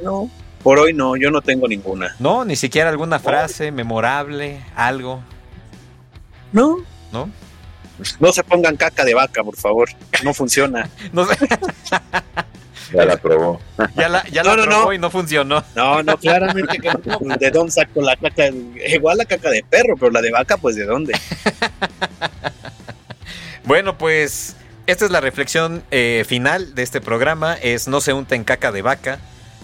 no. 0.03 0.29
Por 0.63 0.79
hoy 0.79 0.93
no, 0.93 1.15
yo 1.15 1.31
no 1.31 1.41
tengo 1.41 1.67
ninguna. 1.67 2.15
No, 2.19 2.43
ni 2.45 2.55
siquiera 2.55 2.89
alguna 2.89 3.19
frase 3.19 3.71
memorable, 3.71 4.61
algo, 4.75 5.21
No. 6.51 6.77
¿no? 7.11 7.29
No 8.19 8.31
se 8.31 8.43
pongan 8.43 8.75
caca 8.77 9.03
de 9.03 9.13
vaca, 9.13 9.43
por 9.43 9.55
favor. 9.57 9.89
No 10.23 10.33
funciona. 10.33 10.89
No 11.13 11.27
Ya 12.91 13.05
la 13.05 13.17
probó. 13.17 13.59
ya 13.95 14.09
la, 14.09 14.25
ya 14.29 14.41
No, 14.41 14.55
la 14.55 14.65
no, 14.65 14.69
probó 14.71 14.85
no. 14.85 14.93
y 14.93 14.97
no 14.97 15.09
funcionó. 15.11 15.63
No, 15.75 16.01
no, 16.01 16.17
claramente 16.17 16.79
que 16.79 16.89
no. 17.05 17.35
¿De 17.37 17.51
dónde 17.51 17.71
saco 17.71 18.01
la 18.01 18.15
caca? 18.15 18.47
Igual 18.47 19.17
la 19.19 19.25
caca 19.25 19.49
de 19.51 19.63
perro, 19.69 19.95
pero 19.97 20.11
la 20.11 20.21
de 20.21 20.31
vaca, 20.31 20.57
pues 20.57 20.75
¿de 20.75 20.85
dónde? 20.85 21.13
Bueno, 23.65 23.97
pues 23.97 24.55
esta 24.91 25.05
es 25.05 25.11
la 25.11 25.21
reflexión 25.21 25.83
eh, 25.91 26.23
final 26.27 26.75
de 26.75 26.83
este 26.83 27.01
programa. 27.01 27.53
Es 27.55 27.87
no 27.87 28.01
se 28.01 28.13
unten 28.13 28.43
caca 28.43 28.71
de 28.71 28.81
vaca, 28.81 29.19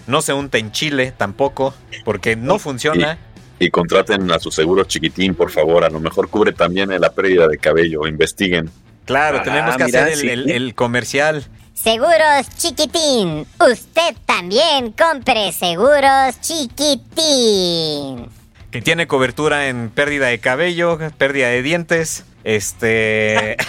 no 0.06 0.22
se 0.22 0.32
unten 0.32 0.72
chile 0.72 1.12
tampoco, 1.16 1.74
porque 2.04 2.36
no 2.36 2.58
funciona. 2.58 3.18
Y 3.58 3.70
contraten 3.70 4.30
a 4.30 4.38
su 4.38 4.50
seguro 4.50 4.84
chiquitín, 4.84 5.34
por 5.34 5.50
favor. 5.50 5.84
A 5.84 5.88
lo 5.90 5.98
mejor 6.00 6.28
cubre 6.28 6.52
también 6.52 6.90
la 7.00 7.12
pérdida 7.12 7.48
de 7.48 7.56
cabello. 7.58 8.06
Investiguen. 8.06 8.70
Claro, 9.06 9.38
Ah, 9.38 9.42
tenemos 9.42 9.76
que 9.76 9.84
mira, 9.84 10.02
hacer 10.02 10.12
el, 10.14 10.20
sí. 10.20 10.28
el- 10.28 10.50
el 10.50 10.74
comercial. 10.74 11.44
Seguros 11.72 12.48
Chiquitín. 12.56 13.46
Usted 13.60 14.16
también 14.26 14.92
compre 14.92 15.52
Seguros 15.52 16.40
Chiquitín. 16.40 18.28
que 18.70 18.82
tiene 18.82 19.06
cobertura 19.06 19.68
en 19.68 19.90
pérdida 19.90 20.26
de 20.26 20.38
cabello, 20.38 20.98
pérdida 21.16 21.48
de 21.48 21.62
dientes, 21.62 22.24
este 22.46 23.56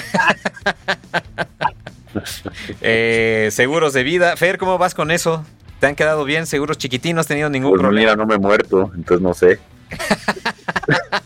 eh, 2.81 3.49
seguros 3.51 3.93
de 3.93 4.03
vida. 4.03 4.37
Fer, 4.37 4.57
¿cómo 4.59 4.77
vas 4.77 4.93
con 4.93 5.09
eso? 5.11 5.43
¿Te 5.79 5.87
han 5.87 5.95
quedado 5.95 6.23
bien? 6.25 6.45
¿Seguros 6.45 6.77
chiquitinos? 6.77 7.15
¿No 7.15 7.21
has 7.21 7.27
tenido 7.27 7.49
ningún 7.49 7.71
Pues 7.71 7.81
problema? 7.81 7.99
mira, 8.01 8.15
no 8.15 8.27
me 8.27 8.35
he 8.35 8.39
muerto, 8.39 8.91
entonces 8.95 9.21
no 9.21 9.33
sé. 9.33 9.59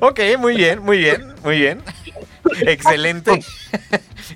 Ok, 0.00 0.20
muy 0.38 0.56
bien, 0.56 0.80
muy 0.80 0.98
bien, 0.98 1.34
muy 1.42 1.58
bien. 1.58 1.82
Excelente. 2.66 3.44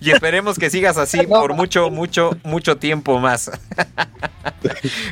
Y 0.01 0.11
esperemos 0.11 0.59
que 0.59 0.71
sigas 0.71 0.99
así 0.99 1.27
por 1.27 1.55
mucho, 1.55 1.91
mucho, 1.91 2.37
mucho 2.45 2.77
tiempo 2.77 3.19
más. 3.19 3.51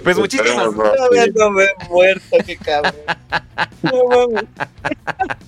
Pues 0.05 0.19
muchísimas, 0.19 0.73
no, 0.73 0.85
sí. 1.13 1.31
no 1.35 1.51
me 1.51 1.65
he 1.65 1.89
muerto, 1.89 2.37
qué 2.45 2.57
cabrón. 2.57 2.95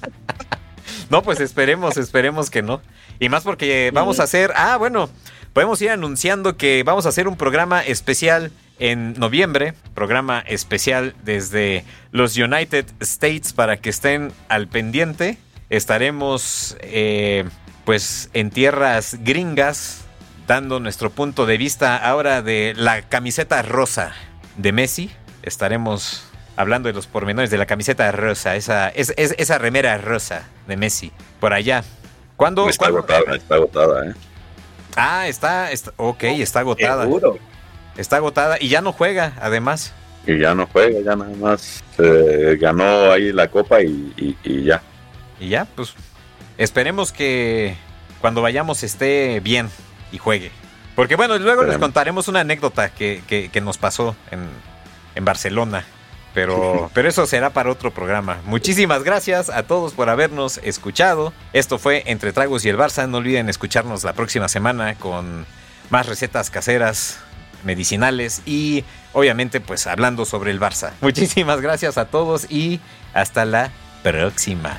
No 1.10 1.22
pues 1.22 1.40
esperemos, 1.40 1.96
esperemos 1.96 2.50
que 2.50 2.62
no. 2.62 2.82
Y 3.18 3.28
más 3.28 3.42
porque 3.42 3.90
vamos 3.94 4.20
a 4.20 4.24
hacer, 4.24 4.52
ah, 4.56 4.76
bueno, 4.76 5.08
podemos 5.54 5.80
ir 5.80 5.90
anunciando 5.90 6.56
que 6.56 6.82
vamos 6.82 7.06
a 7.06 7.08
hacer 7.08 7.28
un 7.28 7.36
programa 7.36 7.80
especial 7.80 8.52
en 8.78 9.14
noviembre, 9.14 9.74
programa 9.94 10.40
especial 10.46 11.14
desde 11.24 11.84
los 12.12 12.36
United 12.36 12.86
States 13.00 13.52
para 13.54 13.78
que 13.78 13.88
estén 13.90 14.32
al 14.48 14.68
pendiente. 14.68 15.38
Estaremos, 15.70 16.76
eh, 16.80 17.44
pues, 17.84 18.28
en 18.34 18.50
tierras 18.50 19.16
gringas, 19.20 20.04
dando 20.46 20.78
nuestro 20.78 21.10
punto 21.10 21.46
de 21.46 21.56
vista 21.56 21.96
ahora 21.96 22.42
de 22.42 22.74
la 22.76 23.02
camiseta 23.02 23.62
rosa 23.62 24.12
de 24.56 24.72
Messi. 24.72 25.10
Estaremos 25.42 26.27
hablando 26.58 26.88
de 26.88 26.92
los 26.92 27.06
pormenores 27.06 27.50
de 27.50 27.56
la 27.56 27.66
camiseta 27.66 28.10
rosa, 28.12 28.56
esa, 28.56 28.88
es, 28.90 29.14
es- 29.16 29.34
esa 29.38 29.58
remera 29.58 29.96
rosa 29.98 30.42
de 30.66 30.76
Messi, 30.76 31.12
por 31.40 31.52
allá. 31.54 31.84
¿Cuándo? 32.36 32.68
Está 32.68 32.90
cuándo? 32.90 32.98
agotada, 32.98 33.36
está 33.36 33.54
agotada, 33.54 34.06
¿eh? 34.10 34.14
Ah, 34.96 35.28
está, 35.28 35.70
está, 35.70 35.92
ok, 35.96 36.24
está 36.24 36.60
agotada. 36.60 37.02
Seguro. 37.04 37.38
Está 37.96 38.16
agotada 38.16 38.56
y 38.60 38.68
ya 38.68 38.80
no 38.80 38.92
juega, 38.92 39.32
además. 39.40 39.92
Y 40.26 40.38
ya 40.38 40.54
no 40.54 40.66
juega, 40.66 41.00
ya 41.00 41.14
nada 41.16 41.30
más 41.40 41.82
eh, 41.98 42.56
ganó 42.60 43.12
ahí 43.12 43.32
la 43.32 43.48
copa 43.48 43.80
y, 43.82 44.12
y- 44.16 44.36
y 44.44 44.64
ya. 44.64 44.82
Y 45.40 45.48
ya, 45.48 45.64
pues, 45.64 45.94
esperemos 46.58 47.12
que 47.12 47.76
cuando 48.20 48.42
vayamos 48.42 48.82
esté 48.82 49.40
bien 49.40 49.70
y 50.10 50.18
juegue. 50.18 50.50
Porque 50.96 51.14
bueno, 51.14 51.38
luego 51.38 51.62
les 51.62 51.78
contaremos 51.78 52.26
una 52.26 52.40
anécdota 52.40 52.88
que, 52.90 53.22
que- 53.28 53.48
que 53.50 53.60
nos 53.60 53.78
pasó 53.78 54.16
en, 54.32 54.40
en 55.14 55.24
Barcelona. 55.24 55.84
Pero, 56.38 56.88
pero 56.94 57.08
eso 57.08 57.26
será 57.26 57.50
para 57.50 57.68
otro 57.68 57.90
programa. 57.90 58.38
Muchísimas 58.44 59.02
gracias 59.02 59.50
a 59.50 59.64
todos 59.64 59.92
por 59.92 60.08
habernos 60.08 60.58
escuchado. 60.58 61.32
Esto 61.52 61.80
fue 61.80 62.04
Entre 62.06 62.32
Tragos 62.32 62.64
y 62.64 62.68
el 62.68 62.78
Barça. 62.78 63.08
No 63.08 63.18
olviden 63.18 63.48
escucharnos 63.48 64.04
la 64.04 64.12
próxima 64.12 64.46
semana 64.46 64.94
con 64.94 65.46
más 65.90 66.06
recetas 66.06 66.50
caseras, 66.50 67.18
medicinales 67.64 68.42
y 68.46 68.84
obviamente 69.14 69.60
pues 69.60 69.88
hablando 69.88 70.24
sobre 70.24 70.52
el 70.52 70.60
Barça. 70.60 70.92
Muchísimas 71.00 71.60
gracias 71.60 71.98
a 71.98 72.04
todos 72.04 72.48
y 72.48 72.78
hasta 73.14 73.44
la 73.44 73.72
próxima. 74.04 74.78